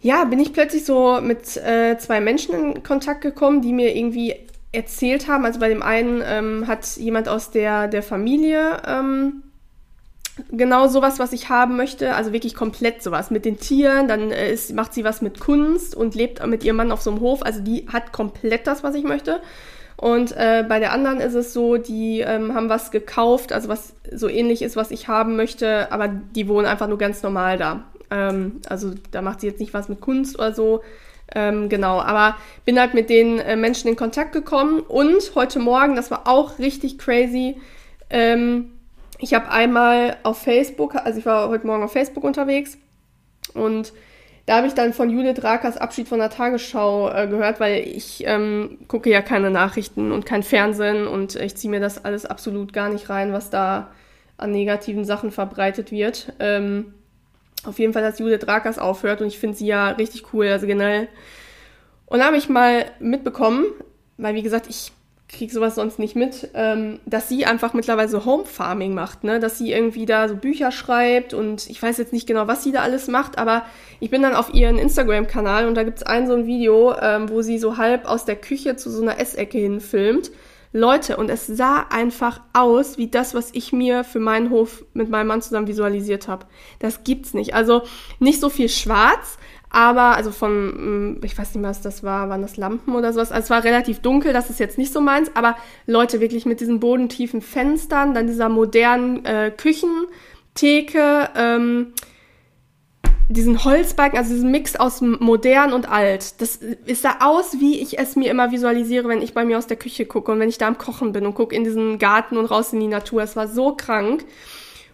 ja, 0.00 0.24
bin 0.24 0.38
ich 0.38 0.52
plötzlich 0.52 0.84
so 0.84 1.20
mit 1.20 1.56
äh, 1.56 1.98
zwei 1.98 2.20
Menschen 2.20 2.54
in 2.54 2.82
Kontakt 2.82 3.22
gekommen, 3.22 3.62
die 3.62 3.72
mir 3.72 3.96
irgendwie 3.96 4.36
erzählt 4.70 5.26
haben. 5.26 5.44
Also 5.44 5.58
bei 5.58 5.68
dem 5.68 5.82
einen 5.82 6.22
ähm, 6.24 6.66
hat 6.68 6.96
jemand 6.96 7.28
aus 7.28 7.50
der, 7.50 7.88
der 7.88 8.02
Familie 8.02 8.82
ähm, 8.86 9.42
genau 10.50 10.88
sowas, 10.88 11.18
was 11.18 11.32
ich 11.32 11.48
haben 11.48 11.76
möchte, 11.76 12.14
also 12.14 12.32
wirklich 12.32 12.54
komplett 12.54 13.02
sowas 13.02 13.30
mit 13.30 13.44
den 13.44 13.58
Tieren, 13.58 14.08
dann 14.08 14.30
äh, 14.30 14.52
ist, 14.52 14.74
macht 14.74 14.94
sie 14.94 15.04
was 15.04 15.22
mit 15.22 15.40
Kunst 15.40 15.94
und 15.94 16.14
lebt 16.14 16.44
mit 16.46 16.64
ihrem 16.64 16.76
Mann 16.76 16.92
auf 16.92 17.02
so 17.02 17.10
einem 17.10 17.20
Hof, 17.20 17.42
also 17.42 17.60
die 17.60 17.86
hat 17.92 18.12
komplett 18.12 18.66
das, 18.66 18.82
was 18.82 18.94
ich 18.94 19.04
möchte. 19.04 19.40
Und 19.96 20.32
äh, 20.32 20.62
bei 20.68 20.78
der 20.78 20.92
anderen 20.92 21.20
ist 21.20 21.34
es 21.34 21.54
so, 21.54 21.78
die 21.78 22.20
ähm, 22.20 22.54
haben 22.54 22.68
was 22.68 22.90
gekauft, 22.90 23.52
also 23.52 23.68
was 23.68 23.94
so 24.12 24.28
ähnlich 24.28 24.60
ist, 24.60 24.76
was 24.76 24.90
ich 24.90 25.08
haben 25.08 25.36
möchte, 25.36 25.90
aber 25.90 26.08
die 26.08 26.48
wohnen 26.48 26.66
einfach 26.66 26.86
nur 26.86 26.98
ganz 26.98 27.22
normal 27.22 27.56
da. 27.56 27.84
Ähm, 28.10 28.60
also 28.68 28.92
da 29.10 29.22
macht 29.22 29.40
sie 29.40 29.46
jetzt 29.46 29.60
nicht 29.60 29.72
was 29.72 29.88
mit 29.88 30.02
Kunst 30.02 30.38
oder 30.38 30.52
so. 30.52 30.82
Ähm, 31.34 31.68
genau, 31.70 31.98
aber 32.00 32.36
bin 32.64 32.78
halt 32.78 32.94
mit 32.94 33.10
den 33.10 33.38
äh, 33.38 33.56
Menschen 33.56 33.88
in 33.88 33.96
Kontakt 33.96 34.32
gekommen 34.32 34.80
und 34.80 35.34
heute 35.34 35.58
Morgen, 35.58 35.96
das 35.96 36.10
war 36.10 36.28
auch 36.28 36.58
richtig 36.58 36.98
crazy, 36.98 37.56
ähm, 38.10 38.75
ich 39.18 39.34
habe 39.34 39.50
einmal 39.50 40.16
auf 40.22 40.38
Facebook, 40.38 40.94
also 40.94 41.18
ich 41.18 41.26
war 41.26 41.48
heute 41.48 41.66
Morgen 41.66 41.82
auf 41.82 41.92
Facebook 41.92 42.24
unterwegs 42.24 42.78
und 43.54 43.92
da 44.46 44.58
habe 44.58 44.68
ich 44.68 44.74
dann 44.74 44.92
von 44.92 45.10
Judith 45.10 45.42
Rakers 45.42 45.76
Abschied 45.76 46.06
von 46.06 46.20
der 46.20 46.30
Tagesschau 46.30 47.10
äh, 47.10 47.26
gehört, 47.26 47.58
weil 47.58 47.82
ich 47.86 48.22
ähm, 48.26 48.78
gucke 48.86 49.10
ja 49.10 49.20
keine 49.20 49.50
Nachrichten 49.50 50.12
und 50.12 50.24
kein 50.24 50.44
Fernsehen 50.44 51.08
und 51.08 51.34
ich 51.34 51.56
ziehe 51.56 51.70
mir 51.70 51.80
das 51.80 52.04
alles 52.04 52.26
absolut 52.26 52.72
gar 52.72 52.88
nicht 52.88 53.10
rein, 53.10 53.32
was 53.32 53.50
da 53.50 53.90
an 54.36 54.52
negativen 54.52 55.04
Sachen 55.04 55.32
verbreitet 55.32 55.90
wird. 55.90 56.32
Ähm, 56.38 56.94
auf 57.64 57.80
jeden 57.80 57.92
Fall, 57.92 58.02
dass 58.02 58.20
Judith 58.20 58.46
Rakers 58.46 58.78
aufhört 58.78 59.20
und 59.20 59.26
ich 59.26 59.38
finde 59.38 59.56
sie 59.56 59.66
ja 59.66 59.90
richtig 59.90 60.32
cool, 60.32 60.46
also 60.46 60.66
generell. 60.66 61.08
Und 62.06 62.20
da 62.20 62.26
habe 62.26 62.36
ich 62.36 62.48
mal 62.48 62.84
mitbekommen, 63.00 63.66
weil 64.16 64.36
wie 64.36 64.42
gesagt, 64.42 64.66
ich 64.68 64.92
kriege 65.28 65.52
sowas 65.52 65.74
sonst 65.74 65.98
nicht 65.98 66.14
mit, 66.14 66.50
ähm, 66.54 67.00
dass 67.04 67.28
sie 67.28 67.46
einfach 67.46 67.74
mittlerweile 67.74 68.24
Home 68.24 68.44
Farming 68.44 68.94
macht, 68.94 69.24
ne? 69.24 69.40
Dass 69.40 69.58
sie 69.58 69.72
irgendwie 69.72 70.06
da 70.06 70.28
so 70.28 70.36
Bücher 70.36 70.70
schreibt 70.70 71.34
und 71.34 71.68
ich 71.68 71.82
weiß 71.82 71.98
jetzt 71.98 72.12
nicht 72.12 72.28
genau, 72.28 72.46
was 72.46 72.62
sie 72.62 72.70
da 72.70 72.80
alles 72.80 73.08
macht, 73.08 73.36
aber 73.38 73.64
ich 73.98 74.10
bin 74.10 74.22
dann 74.22 74.34
auf 74.34 74.54
ihren 74.54 74.78
Instagram-Kanal 74.78 75.66
und 75.66 75.74
da 75.74 75.82
gibt's 75.82 76.04
ein 76.04 76.28
so 76.28 76.34
ein 76.34 76.46
Video, 76.46 76.94
ähm, 77.00 77.28
wo 77.28 77.42
sie 77.42 77.58
so 77.58 77.76
halb 77.76 78.06
aus 78.06 78.24
der 78.24 78.36
Küche 78.36 78.76
zu 78.76 78.88
so 78.90 79.02
einer 79.02 79.18
Essecke 79.18 79.58
hin 79.58 79.80
filmt. 79.80 80.30
Leute, 80.72 81.16
und 81.16 81.30
es 81.30 81.46
sah 81.46 81.86
einfach 81.90 82.40
aus 82.52 82.98
wie 82.98 83.08
das, 83.08 83.34
was 83.34 83.50
ich 83.52 83.72
mir 83.72 84.04
für 84.04 84.18
meinen 84.18 84.50
Hof 84.50 84.84
mit 84.94 85.08
meinem 85.08 85.28
Mann 85.28 85.42
zusammen 85.42 85.68
visualisiert 85.68 86.28
habe. 86.28 86.46
Das 86.78 87.04
gibt's 87.04 87.34
nicht. 87.34 87.54
Also 87.54 87.82
nicht 88.18 88.40
so 88.40 88.48
viel 88.48 88.68
schwarz, 88.68 89.38
aber, 89.70 90.16
also 90.16 90.30
von, 90.30 91.16
mm, 91.16 91.20
ich 91.24 91.36
weiß 91.36 91.54
nicht 91.54 91.60
mehr, 91.60 91.70
was 91.70 91.82
das 91.82 92.02
war, 92.02 92.28
waren 92.28 92.42
das 92.42 92.56
Lampen 92.56 92.94
oder 92.94 93.12
sowas. 93.12 93.32
Also 93.32 93.44
es 93.44 93.50
war 93.50 93.64
relativ 93.64 94.00
dunkel, 94.00 94.32
das 94.32 94.50
ist 94.50 94.60
jetzt 94.60 94.78
nicht 94.78 94.92
so 94.92 95.00
meins, 95.00 95.30
aber 95.34 95.56
Leute, 95.86 96.20
wirklich 96.20 96.46
mit 96.46 96.60
diesen 96.60 96.80
bodentiefen 96.80 97.42
Fenstern, 97.42 98.14
dann 98.14 98.26
dieser 98.26 98.48
modernen 98.48 99.24
äh, 99.24 99.52
Küchentheke, 99.54 101.28
ähm, 101.36 101.92
diesen 103.28 103.64
Holzbalken, 103.64 104.18
also 104.18 104.32
diesen 104.32 104.50
Mix 104.50 104.76
aus 104.76 105.00
modern 105.00 105.72
und 105.72 105.90
alt. 105.90 106.40
Das 106.40 106.56
ist 106.56 107.04
da 107.04 107.18
aus, 107.20 107.58
wie 107.58 107.80
ich 107.80 107.98
es 107.98 108.14
mir 108.16 108.30
immer 108.30 108.52
visualisiere, 108.52 109.08
wenn 109.08 109.22
ich 109.22 109.34
bei 109.34 109.44
mir 109.44 109.58
aus 109.58 109.66
der 109.66 109.76
Küche 109.76 110.06
gucke 110.06 110.30
und 110.32 110.38
wenn 110.38 110.48
ich 110.48 110.58
da 110.58 110.68
am 110.68 110.78
Kochen 110.78 111.12
bin 111.12 111.26
und 111.26 111.34
gucke 111.34 111.54
in 111.54 111.64
diesen 111.64 111.98
Garten 111.98 112.36
und 112.36 112.46
raus 112.46 112.72
in 112.72 112.80
die 112.80 112.86
Natur. 112.86 113.22
Es 113.22 113.36
war 113.36 113.48
so 113.48 113.74
krank. 113.74 114.24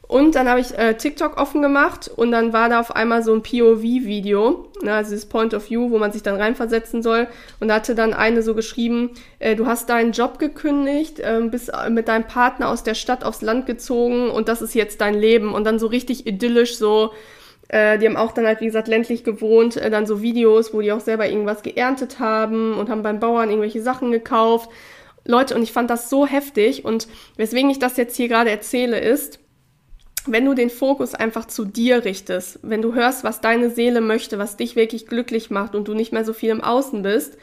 Und 0.08 0.34
dann 0.34 0.46
habe 0.46 0.60
ich 0.60 0.76
äh, 0.76 0.94
TikTok 0.94 1.40
offen 1.40 1.62
gemacht 1.62 2.10
und 2.14 2.32
dann 2.32 2.52
war 2.52 2.68
da 2.68 2.80
auf 2.80 2.94
einmal 2.94 3.22
so 3.22 3.32
ein 3.32 3.42
POV-Video, 3.42 4.68
ne, 4.82 4.92
also 4.92 5.12
das 5.12 5.24
Point 5.24 5.54
of 5.54 5.70
View, 5.70 5.90
wo 5.90 5.98
man 5.98 6.12
sich 6.12 6.22
dann 6.22 6.36
reinversetzen 6.36 7.02
soll. 7.02 7.28
Und 7.60 7.68
da 7.68 7.76
hatte 7.76 7.94
dann 7.94 8.12
eine 8.12 8.42
so 8.42 8.54
geschrieben, 8.54 9.12
äh, 9.38 9.56
du 9.56 9.64
hast 9.66 9.88
deinen 9.88 10.12
Job 10.12 10.38
gekündigt, 10.38 11.20
äh, 11.20 11.40
bist 11.50 11.72
mit 11.88 12.08
deinem 12.08 12.26
Partner 12.26 12.68
aus 12.68 12.82
der 12.82 12.92
Stadt 12.92 13.24
aufs 13.24 13.40
Land 13.40 13.64
gezogen 13.64 14.28
und 14.30 14.48
das 14.48 14.60
ist 14.60 14.74
jetzt 14.74 15.00
dein 15.00 15.14
Leben. 15.14 15.54
Und 15.54 15.64
dann 15.64 15.78
so 15.78 15.86
richtig 15.86 16.26
idyllisch 16.26 16.76
so, 16.76 17.12
äh, 17.72 17.98
die 17.98 18.06
haben 18.06 18.16
auch 18.16 18.32
dann 18.32 18.46
halt, 18.46 18.60
wie 18.60 18.66
gesagt, 18.66 18.86
ländlich 18.86 19.24
gewohnt, 19.24 19.76
äh, 19.76 19.90
dann 19.90 20.06
so 20.06 20.22
Videos, 20.22 20.72
wo 20.72 20.82
die 20.82 20.92
auch 20.92 21.00
selber 21.00 21.28
irgendwas 21.28 21.62
geerntet 21.62 22.20
haben 22.20 22.74
und 22.74 22.88
haben 22.90 23.02
beim 23.02 23.18
Bauern 23.18 23.48
irgendwelche 23.48 23.82
Sachen 23.82 24.12
gekauft. 24.12 24.70
Leute, 25.24 25.54
und 25.54 25.62
ich 25.62 25.72
fand 25.72 25.88
das 25.88 26.10
so 26.10 26.26
heftig 26.26 26.84
und 26.84 27.08
weswegen 27.36 27.70
ich 27.70 27.78
das 27.78 27.96
jetzt 27.96 28.16
hier 28.16 28.28
gerade 28.28 28.50
erzähle 28.50 29.00
ist, 29.00 29.38
wenn 30.26 30.44
du 30.44 30.54
den 30.54 30.70
Fokus 30.70 31.14
einfach 31.14 31.46
zu 31.46 31.64
dir 31.64 32.04
richtest, 32.04 32.60
wenn 32.62 32.82
du 32.82 32.94
hörst, 32.94 33.24
was 33.24 33.40
deine 33.40 33.70
Seele 33.70 34.02
möchte, 34.02 34.38
was 34.38 34.56
dich 34.56 34.76
wirklich 34.76 35.06
glücklich 35.06 35.50
macht 35.50 35.74
und 35.74 35.88
du 35.88 35.94
nicht 35.94 36.12
mehr 36.12 36.24
so 36.24 36.32
viel 36.34 36.50
im 36.50 36.60
Außen 36.60 37.02
bist, 37.02 37.38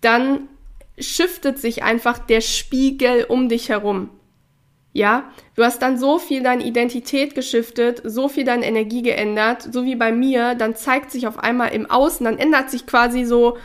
dann 0.00 0.48
shiftet 0.98 1.58
sich 1.58 1.82
einfach 1.82 2.18
der 2.18 2.40
Spiegel 2.40 3.24
um 3.28 3.48
dich 3.48 3.68
herum. 3.68 4.08
Ja, 4.92 5.30
du 5.54 5.62
hast 5.62 5.82
dann 5.82 5.98
so 5.98 6.18
viel 6.18 6.42
deine 6.42 6.64
Identität 6.64 7.36
geschiftet, 7.36 8.02
so 8.04 8.28
viel 8.28 8.44
deine 8.44 8.66
Energie 8.66 9.02
geändert, 9.02 9.68
so 9.72 9.84
wie 9.84 9.94
bei 9.94 10.10
mir, 10.10 10.56
dann 10.56 10.74
zeigt 10.74 11.12
sich 11.12 11.28
auf 11.28 11.38
einmal 11.38 11.72
im 11.72 11.88
Außen, 11.88 12.24
dann 12.24 12.38
ändert 12.38 12.70
sich 12.70 12.86
quasi 12.86 13.24
so, 13.24 13.56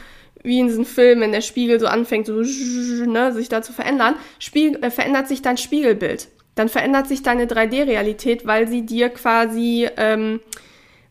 wie 0.44 0.60
in 0.60 0.68
diesem 0.68 0.86
Film, 0.86 1.22
wenn 1.22 1.32
der 1.32 1.42
Spiegel 1.42 1.80
so 1.80 1.88
anfängt, 1.88 2.28
so, 2.28 2.34
ne, 2.34 3.34
sich 3.34 3.50
da 3.50 3.64
zu 3.64 3.74
verändern, 3.74 4.16
Spiegel, 4.38 4.84
äh, 4.84 4.92
verändert 4.92 5.28
sich 5.28 5.42
dein 5.42 5.58
Spiegelbild. 5.58 6.28
Dann 6.54 6.70
verändert 6.70 7.08
sich 7.08 7.24
deine 7.24 7.48
3D-Realität, 7.48 8.46
weil 8.46 8.68
sie 8.68 8.86
dir 8.86 9.10
quasi, 9.10 9.90
ähm, 9.98 10.40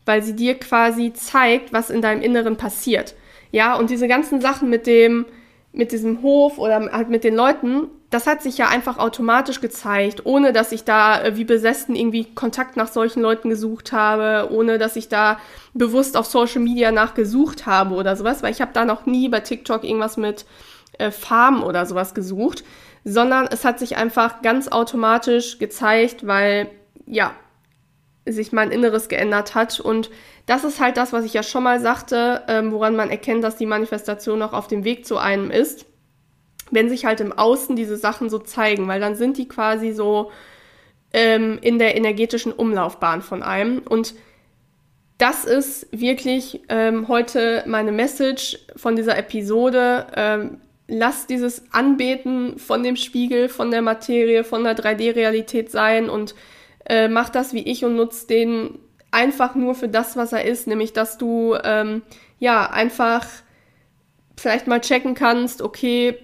weil 0.05 0.23
sie 0.23 0.35
dir 0.35 0.55
quasi 0.55 1.11
zeigt, 1.13 1.73
was 1.73 1.89
in 1.89 2.01
deinem 2.01 2.21
Inneren 2.21 2.55
passiert. 2.55 3.15
Ja, 3.51 3.75
und 3.75 3.89
diese 3.89 4.07
ganzen 4.07 4.39
Sachen 4.39 4.69
mit 4.69 4.87
dem, 4.87 5.25
mit 5.73 5.91
diesem 5.91 6.21
Hof 6.21 6.57
oder 6.57 6.89
halt 6.91 7.09
mit 7.09 7.23
den 7.23 7.35
Leuten, 7.35 7.87
das 8.15 8.27
hat 8.27 8.41
sich 8.41 8.57
ja 8.57 8.67
einfach 8.67 8.97
automatisch 8.97 9.61
gezeigt, 9.61 10.25
ohne 10.25 10.53
dass 10.53 10.71
ich 10.71 10.83
da 10.83 11.21
äh, 11.21 11.37
wie 11.37 11.45
besessen 11.45 11.95
irgendwie 11.95 12.25
Kontakt 12.33 12.77
nach 12.77 12.87
solchen 12.87 13.21
Leuten 13.21 13.49
gesucht 13.49 13.91
habe, 13.91 14.51
ohne 14.51 14.77
dass 14.77 14.95
ich 14.95 15.09
da 15.09 15.39
bewusst 15.73 16.17
auf 16.17 16.25
Social 16.25 16.61
Media 16.61 16.91
nachgesucht 16.91 17.65
habe 17.65 17.95
oder 17.95 18.15
sowas, 18.15 18.41
weil 18.41 18.51
ich 18.51 18.61
habe 18.61 18.73
da 18.73 18.85
noch 18.85 19.05
nie 19.05 19.29
bei 19.29 19.41
TikTok 19.41 19.83
irgendwas 19.83 20.17
mit 20.17 20.45
äh, 20.97 21.11
Farmen 21.11 21.61
oder 21.61 21.85
sowas 21.85 22.13
gesucht 22.13 22.63
sondern 23.05 23.47
es 23.49 23.63
hat 23.63 23.79
sich 23.79 23.95
einfach 23.95 24.41
ganz 24.41 24.67
automatisch 24.67 25.59
gezeigt, 25.59 26.25
weil 26.25 26.69
ja, 27.05 27.33
sich 28.25 28.51
mein 28.51 28.71
Inneres 28.71 29.07
geändert 29.07 29.53
hat. 29.53 29.79
Und 29.79 30.09
das 30.47 30.63
ist 30.63 30.81
halt 30.81 30.97
das, 30.97 31.13
was 31.13 31.23
ich 31.23 31.33
ja 31.33 31.43
schon 31.43 31.63
mal 31.63 31.79
sagte, 31.79 32.41
ähm, 32.47 32.71
woran 32.71 32.95
man 32.95 33.11
erkennt, 33.11 33.43
dass 33.43 33.57
die 33.57 33.67
Manifestation 33.67 34.39
noch 34.39 34.53
auf 34.53 34.67
dem 34.67 34.83
Weg 34.83 35.05
zu 35.05 35.17
einem 35.17 35.51
ist. 35.51 35.85
Wenn 36.71 36.89
sich 36.89 37.05
halt 37.05 37.21
im 37.21 37.31
Außen 37.31 37.75
diese 37.75 37.97
Sachen 37.97 38.29
so 38.29 38.39
zeigen, 38.39 38.87
weil 38.87 38.99
dann 38.99 39.15
sind 39.15 39.37
die 39.37 39.47
quasi 39.47 39.91
so 39.91 40.31
ähm, 41.13 41.59
in 41.61 41.79
der 41.79 41.95
energetischen 41.95 42.51
Umlaufbahn 42.51 43.21
von 43.21 43.43
einem. 43.43 43.79
Und 43.79 44.15
das 45.17 45.45
ist 45.45 45.87
wirklich 45.91 46.61
ähm, 46.69 47.07
heute 47.07 47.63
meine 47.67 47.91
Message 47.91 48.59
von 48.75 48.95
dieser 48.95 49.17
Episode. 49.17 50.07
Ähm, 50.15 50.57
lass 50.87 51.25
dieses 51.25 51.71
Anbeten 51.71 52.59
von 52.59 52.83
dem 52.83 52.95
Spiegel, 52.95 53.49
von 53.49 53.71
der 53.71 53.81
Materie, 53.81 54.43
von 54.43 54.63
der 54.63 54.75
3D-Realität 54.75 55.71
sein 55.71 56.09
und 56.09 56.35
äh, 56.85 57.07
mach 57.07 57.29
das 57.29 57.53
wie 57.53 57.63
ich 57.63 57.83
und 57.85 57.95
nutz 57.95 58.27
den 58.27 58.77
einfach 59.11 59.55
nur 59.55 59.73
für 59.75 59.87
das, 59.87 60.17
was 60.17 60.33
er 60.33 60.45
ist, 60.45 60.67
nämlich 60.67 60.93
dass 60.93 61.17
du 61.17 61.55
ähm, 61.63 62.01
ja 62.37 62.69
einfach 62.69 63.25
vielleicht 64.37 64.67
mal 64.67 64.81
checken 64.81 65.15
kannst, 65.15 65.61
okay, 65.61 66.17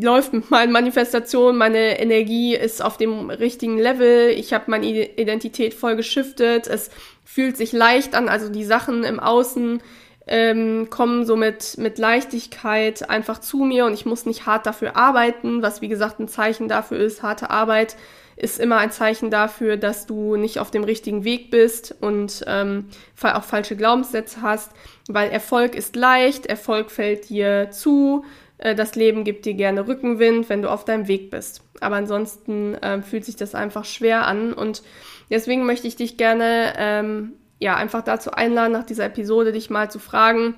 läuft 0.00 0.32
mit 0.32 0.50
meinen 0.50 0.72
Manifestationen, 0.72 1.56
meine 1.56 2.00
Energie 2.00 2.54
ist 2.54 2.82
auf 2.82 2.96
dem 2.96 3.30
richtigen 3.30 3.78
Level, 3.78 4.30
ich 4.30 4.52
habe 4.52 4.64
meine 4.68 4.86
Identität 4.86 5.74
voll 5.74 5.96
geschiftet, 5.96 6.66
es 6.66 6.90
fühlt 7.24 7.56
sich 7.56 7.72
leicht 7.72 8.14
an, 8.14 8.28
also 8.28 8.48
die 8.48 8.64
Sachen 8.64 9.04
im 9.04 9.20
Außen 9.20 9.80
ähm, 10.26 10.88
kommen 10.90 11.26
so 11.26 11.36
mit, 11.36 11.76
mit 11.78 11.98
Leichtigkeit 11.98 13.08
einfach 13.10 13.38
zu 13.38 13.58
mir 13.58 13.84
und 13.84 13.94
ich 13.94 14.06
muss 14.06 14.26
nicht 14.26 14.46
hart 14.46 14.66
dafür 14.66 14.96
arbeiten, 14.96 15.62
was 15.62 15.82
wie 15.82 15.88
gesagt 15.88 16.18
ein 16.18 16.28
Zeichen 16.28 16.68
dafür 16.68 16.98
ist. 16.98 17.22
Harte 17.22 17.50
Arbeit 17.50 17.96
ist 18.36 18.58
immer 18.58 18.78
ein 18.78 18.90
Zeichen 18.90 19.30
dafür, 19.30 19.76
dass 19.76 20.06
du 20.06 20.36
nicht 20.36 20.58
auf 20.58 20.70
dem 20.70 20.84
richtigen 20.84 21.24
Weg 21.24 21.50
bist 21.50 21.94
und 22.00 22.44
ähm, 22.46 22.88
auch 23.22 23.44
falsche 23.44 23.76
Glaubenssätze 23.76 24.42
hast, 24.42 24.72
weil 25.08 25.30
Erfolg 25.30 25.74
ist 25.74 25.94
leicht, 25.94 26.46
Erfolg 26.46 26.90
fällt 26.90 27.28
dir 27.28 27.70
zu, 27.70 28.24
das 28.58 28.94
Leben 28.94 29.24
gibt 29.24 29.46
dir 29.46 29.54
gerne 29.54 29.86
Rückenwind, 29.86 30.48
wenn 30.48 30.62
du 30.62 30.70
auf 30.70 30.84
deinem 30.84 31.08
Weg 31.08 31.30
bist. 31.30 31.62
Aber 31.80 31.96
ansonsten 31.96 32.74
äh, 32.74 33.02
fühlt 33.02 33.24
sich 33.24 33.36
das 33.36 33.54
einfach 33.54 33.84
schwer 33.84 34.26
an 34.26 34.52
und 34.52 34.82
deswegen 35.30 35.66
möchte 35.66 35.88
ich 35.88 35.96
dich 35.96 36.16
gerne 36.16 36.74
ähm, 36.78 37.32
ja, 37.58 37.76
einfach 37.76 38.02
dazu 38.02 38.30
einladen, 38.32 38.72
nach 38.72 38.84
dieser 38.84 39.06
Episode 39.06 39.52
dich 39.52 39.70
mal 39.70 39.90
zu 39.90 39.98
fragen, 39.98 40.54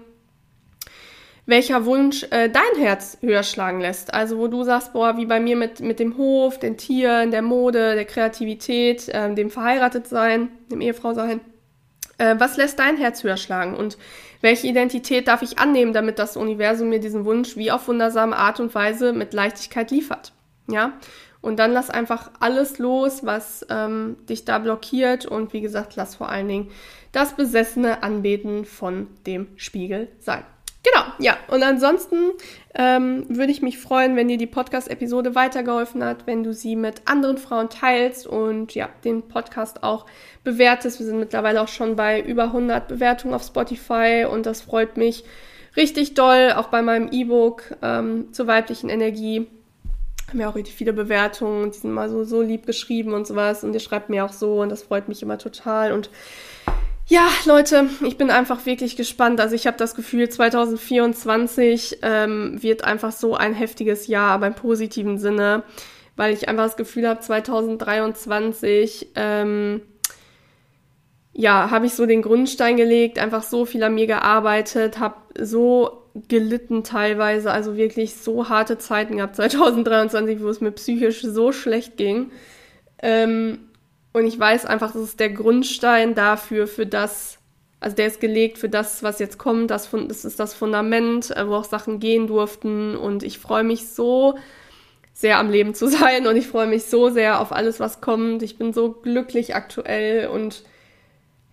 welcher 1.47 1.85
Wunsch 1.85 2.25
äh, 2.31 2.51
dein 2.51 2.83
Herz 2.83 3.19
höher 3.21 3.45
schlagen 3.45 3.81
lässt. 3.81 4.13
Also 4.13 4.39
wo 4.39 4.49
du 4.49 4.65
sagst, 4.65 4.93
boah, 4.93 5.17
wie 5.17 5.27
bei 5.27 5.39
mir 5.39 5.57
mit, 5.57 5.81
mit 5.81 6.01
dem 6.01 6.17
Hof, 6.17 6.59
den 6.59 6.77
Tieren, 6.77 7.31
der 7.31 7.43
Mode, 7.43 7.95
der 7.95 8.05
Kreativität, 8.05 9.09
äh, 9.09 9.33
dem 9.33 9.51
Verheiratetsein, 9.51 10.49
dem 10.71 10.81
Ehefrau 10.81 11.15
sein. 11.15 11.41
Äh, 12.19 12.35
was 12.39 12.57
lässt 12.57 12.81
dein 12.81 12.97
Herz 12.97 13.23
höher 13.23 13.37
schlagen? 13.37 13.77
Und 13.77 13.97
welche 14.41 14.67
Identität 14.67 15.29
darf 15.29 15.43
ich 15.43 15.59
annehmen, 15.59 15.93
damit 15.93 16.19
das 16.19 16.37
Universum 16.37 16.89
mir 16.89 17.01
diesen 17.01 17.25
Wunsch 17.25 17.57
wie 17.57 17.71
auf 17.71 17.89
wundersame 17.89 18.37
Art 18.37 18.61
und 18.61 18.75
Weise 18.75 19.13
mit 19.13 19.33
Leichtigkeit 19.33 19.91
liefert? 19.91 20.33
Ja. 20.69 20.93
Und 21.41 21.59
dann 21.59 21.73
lass 21.73 21.91
einfach 21.91 22.31
alles 22.41 22.79
los, 22.79 23.25
was 23.25 23.65
ähm, 23.71 24.17
dich 24.29 24.45
da 24.45 24.59
blockiert. 24.59 25.27
Und 25.27 25.53
wie 25.53 25.61
gesagt, 25.61 25.95
lass 25.95 26.17
vor 26.17 26.29
allen 26.29 26.49
Dingen 26.49 26.71
das 27.13 27.35
besessene 27.35 28.03
Anbeten 28.03 28.65
von 28.65 29.07
dem 29.27 29.49
Spiegel 29.57 30.09
sein. 30.19 30.45
Genau, 30.93 31.05
ja. 31.19 31.37
Und 31.49 31.65
ansonsten 31.65 32.31
ähm, 32.75 33.25
würde 33.29 33.51
ich 33.51 33.61
mich 33.61 33.79
freuen, 33.79 34.15
wenn 34.15 34.29
dir 34.29 34.39
die 34.39 34.47
Podcast-Episode 34.47 35.35
weitergeholfen 35.35 36.05
hat, 36.05 36.27
wenn 36.27 36.45
du 36.45 36.53
sie 36.53 36.77
mit 36.77 37.03
anderen 37.07 37.39
Frauen 37.39 37.71
teilst 37.71 38.27
und 38.27 38.75
ja, 38.75 38.89
den 39.05 39.23
Podcast 39.23 39.83
auch 39.83 40.07
bewertest. 40.45 41.01
Wir 41.01 41.07
sind 41.07 41.19
mittlerweile 41.19 41.61
auch 41.61 41.69
schon 41.69 41.97
bei 41.97 42.21
über 42.21 42.45
100 42.45 42.87
Bewertungen 42.87 43.35
auf 43.35 43.43
Spotify 43.43 44.27
und 44.31 44.47
das 44.47 44.63
freut 44.63 44.97
mich 44.97 45.25
richtig 45.77 46.15
doll, 46.15 46.53
auch 46.55 46.69
bei 46.69 46.83
meinem 46.83 47.09
E-Book 47.11 47.77
ähm, 47.83 48.33
zur 48.33 48.47
weiblichen 48.47 48.89
Energie 48.89 49.49
Haben 50.29 50.41
ja 50.41 50.49
auch 50.49 50.55
richtig 50.55 50.75
viele 50.75 50.93
Bewertungen, 50.93 51.73
die 51.73 51.79
sind 51.79 51.93
mal 51.93 52.09
so, 52.09 52.23
so 52.23 52.43
lieb 52.43 52.65
geschrieben 52.65 53.13
und 53.13 53.27
sowas. 53.27 53.65
Und 53.65 53.75
ihr 53.75 53.81
schreibt 53.81 54.09
mir 54.09 54.25
auch 54.25 54.33
so 54.33 54.61
und 54.61 54.69
das 54.69 54.85
freut 54.85 55.09
mich 55.09 55.21
immer 55.21 55.39
total. 55.39 55.93
Und 55.93 56.11
ja, 57.09 57.29
Leute, 57.45 57.89
ich 58.05 58.19
bin 58.19 58.31
einfach 58.31 58.67
wirklich 58.67 58.97
gespannt. 58.97 59.41
Also 59.41 59.55
ich 59.55 59.67
habe 59.67 59.77
das 59.77 59.95
Gefühl, 59.95 60.29
2024 60.29 61.99
ähm, 62.03 62.61
wird 62.63 62.85
einfach 62.85 63.13
so 63.13 63.35
ein 63.37 63.55
heftiges 63.55 64.09
Jahr, 64.09 64.33
aber 64.33 64.49
im 64.49 64.55
positiven 64.55 65.19
Sinne, 65.19 65.63
weil 66.17 66.35
ich 66.35 66.49
einfach 66.49 66.65
das 66.65 66.77
Gefühl 66.77 67.09
habe, 67.09 67.21
2023 67.21 69.13
ähm, 69.15 69.83
ja, 71.33 71.71
habe 71.71 71.87
ich 71.87 71.95
so 71.95 72.07
den 72.07 72.23
Grundstein 72.23 72.77
gelegt, 72.77 73.19
einfach 73.19 73.43
so 73.43 73.67
viel 73.67 73.85
an 73.85 73.95
mir 73.95 74.07
gearbeitet, 74.07 74.99
habe 74.99 75.17
so 75.39 76.03
gelitten 76.29 76.83
teilweise, 76.83 77.53
also 77.53 77.77
wirklich 77.77 78.17
so 78.17 78.49
harte 78.49 78.79
Zeiten 78.79 79.19
gehabt 79.19 79.37
2023, 79.37 80.41
wo 80.41 80.49
es 80.49 80.63
mir 80.63 80.73
psychisch 80.73 81.23
so 81.23 81.53
schlecht 81.53 81.99
ging. 81.99 82.33
Ähm, 83.03 83.66
und 84.17 84.27
ich 84.27 84.39
weiß 84.39 84.65
einfach, 84.65 84.93
das 84.93 85.03
ist 85.03 85.21
der 85.21 85.29
Grundstein 85.29 86.15
dafür, 86.15 86.67
für 86.67 86.87
das, 86.87 87.37
also 87.81 87.97
der 87.97 88.07
ist 88.07 88.19
gelegt 88.19 88.57
für 88.57 88.71
das, 88.71 89.03
was 89.03 89.19
jetzt 89.19 89.37
kommt. 89.37 89.71
Das, 89.71 89.91
das 89.91 90.25
ist 90.25 90.41
das 90.41 90.55
Fundament, 90.55 91.37
äh, 91.37 91.47
wo 91.47 91.57
auch 91.57 91.65
Sachen 91.65 92.01
gehen 92.01 92.27
durften. 92.27 92.97
Und 92.97 93.23
ich 93.23 93.39
freue 93.39 93.63
mich 93.63 93.89
so 93.91 94.39
sehr 95.13 95.39
am 95.39 95.51
Leben 95.51 95.75
zu 95.75 95.87
sein 95.91 96.27
und 96.27 96.35
ich 96.37 96.47
freue 96.47 96.67
mich 96.67 96.87
so 96.87 97.11
sehr 97.11 97.43
auf 97.43 97.53
alles, 97.53 97.79
was 97.79 98.01
kommt. 98.01 98.43
Ich 98.43 98.57
bin 98.57 98.73
so 98.73 98.91
glücklich 98.91 99.55
aktuell 99.55 100.29
und 100.29 100.63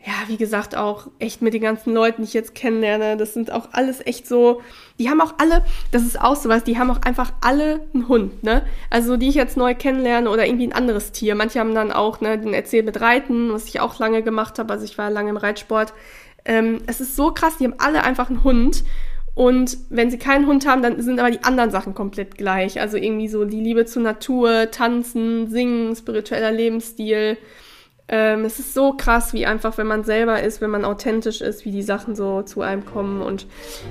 ja, 0.05 0.13
wie 0.27 0.35
gesagt, 0.35 0.75
auch 0.75 1.07
echt 1.19 1.41
mit 1.41 1.53
den 1.53 1.61
ganzen 1.61 1.93
Leuten, 1.93 2.23
die 2.23 2.27
ich 2.27 2.33
jetzt 2.33 2.55
kennenlerne, 2.55 3.15
das 3.15 3.33
sind 3.33 3.51
auch 3.51 3.69
alles 3.71 4.05
echt 4.05 4.27
so, 4.27 4.61
die 4.99 5.09
haben 5.09 5.21
auch 5.21 5.35
alle, 5.37 5.63
das 5.91 6.03
ist 6.03 6.19
auch 6.19 6.35
sowas, 6.35 6.65
die 6.65 6.77
haben 6.77 6.91
auch 6.91 7.01
einfach 7.03 7.31
alle 7.39 7.87
einen 7.93 8.09
Hund, 8.09 8.43
ne? 8.43 8.63
Also 8.89 9.15
die 9.15 9.29
ich 9.29 9.35
jetzt 9.35 9.55
neu 9.55 9.73
kennenlerne 9.75 10.29
oder 10.29 10.45
irgendwie 10.45 10.67
ein 10.67 10.73
anderes 10.73 11.13
Tier. 11.13 11.35
Manche 11.35 11.59
haben 11.59 11.73
dann 11.73 11.93
auch, 11.93 12.19
ne, 12.19 12.37
den 12.37 12.53
Erzähl 12.53 12.83
mit 12.83 12.99
Reiten, 12.99 13.53
was 13.53 13.69
ich 13.69 13.79
auch 13.79 13.97
lange 13.97 14.23
gemacht 14.23 14.59
habe, 14.59 14.73
also 14.73 14.83
ich 14.83 14.97
war 14.97 15.09
lange 15.09 15.29
im 15.29 15.37
Reitsport. 15.37 15.93
Ähm, 16.43 16.79
es 16.85 16.99
ist 16.99 17.15
so 17.15 17.31
krass, 17.31 17.57
die 17.57 17.63
haben 17.63 17.75
alle 17.77 18.03
einfach 18.03 18.29
einen 18.29 18.43
Hund. 18.43 18.83
Und 19.35 19.77
wenn 19.89 20.11
sie 20.11 20.19
keinen 20.19 20.45
Hund 20.45 20.67
haben, 20.67 20.83
dann 20.83 21.01
sind 21.01 21.19
aber 21.19 21.31
die 21.31 21.43
anderen 21.43 21.71
Sachen 21.71 21.95
komplett 21.95 22.37
gleich. 22.37 22.79
Also 22.79 22.97
irgendwie 22.97 23.29
so 23.29 23.45
die 23.45 23.61
Liebe 23.61 23.85
zur 23.85 24.03
Natur, 24.03 24.69
Tanzen, 24.69 25.49
Singen, 25.49 25.95
spiritueller 25.95 26.51
Lebensstil, 26.51 27.37
ähm, 28.09 28.43
es 28.45 28.59
ist 28.59 28.73
so 28.73 28.93
krass, 28.93 29.33
wie 29.33 29.45
einfach, 29.45 29.77
wenn 29.77 29.87
man 29.87 30.03
selber 30.03 30.41
ist, 30.41 30.61
wenn 30.61 30.69
man 30.69 30.85
authentisch 30.85 31.41
ist, 31.41 31.65
wie 31.65 31.71
die 31.71 31.83
Sachen 31.83 32.15
so 32.15 32.41
zu 32.41 32.61
einem 32.61 32.85
kommen. 32.85 33.21
Und 33.21 33.47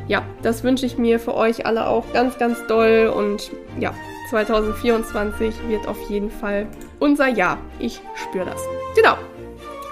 ja, 0.07 0.23
das 0.43 0.65
wünsche 0.65 0.87
ich 0.87 0.99
mir 0.99 1.19
für 1.19 1.35
euch 1.35 1.65
alle 1.65 1.87
auch 1.87 2.05
ganz, 2.13 2.39
ganz 2.39 2.59
doll. 2.67 3.13
Und 3.15 3.51
ja, 3.81 3.95
2024 4.31 5.69
wird 5.69 5.89
auf 5.89 5.99
jeden 6.11 6.31
Fall 6.31 6.67
unser 6.99 7.29
Jahr. 7.29 7.59
Ich 7.79 8.01
spüre 8.15 8.45
das. 8.45 8.61
Genau. 8.95 9.17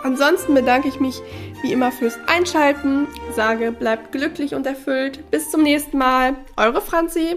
Ansonsten 0.02 0.54
bedanke 0.54 0.88
ich 0.88 0.98
mich 0.98 1.20
wie 1.62 1.72
immer 1.72 1.92
fürs 1.92 2.18
Einschalten, 2.26 3.06
sage, 3.34 3.70
bleibt 3.72 4.12
glücklich 4.12 4.54
und 4.54 4.66
erfüllt. 4.66 5.30
Bis 5.30 5.50
zum 5.50 5.62
nächsten 5.62 5.98
Mal. 5.98 6.36
Eure 6.56 6.80
Franzi. 6.80 7.36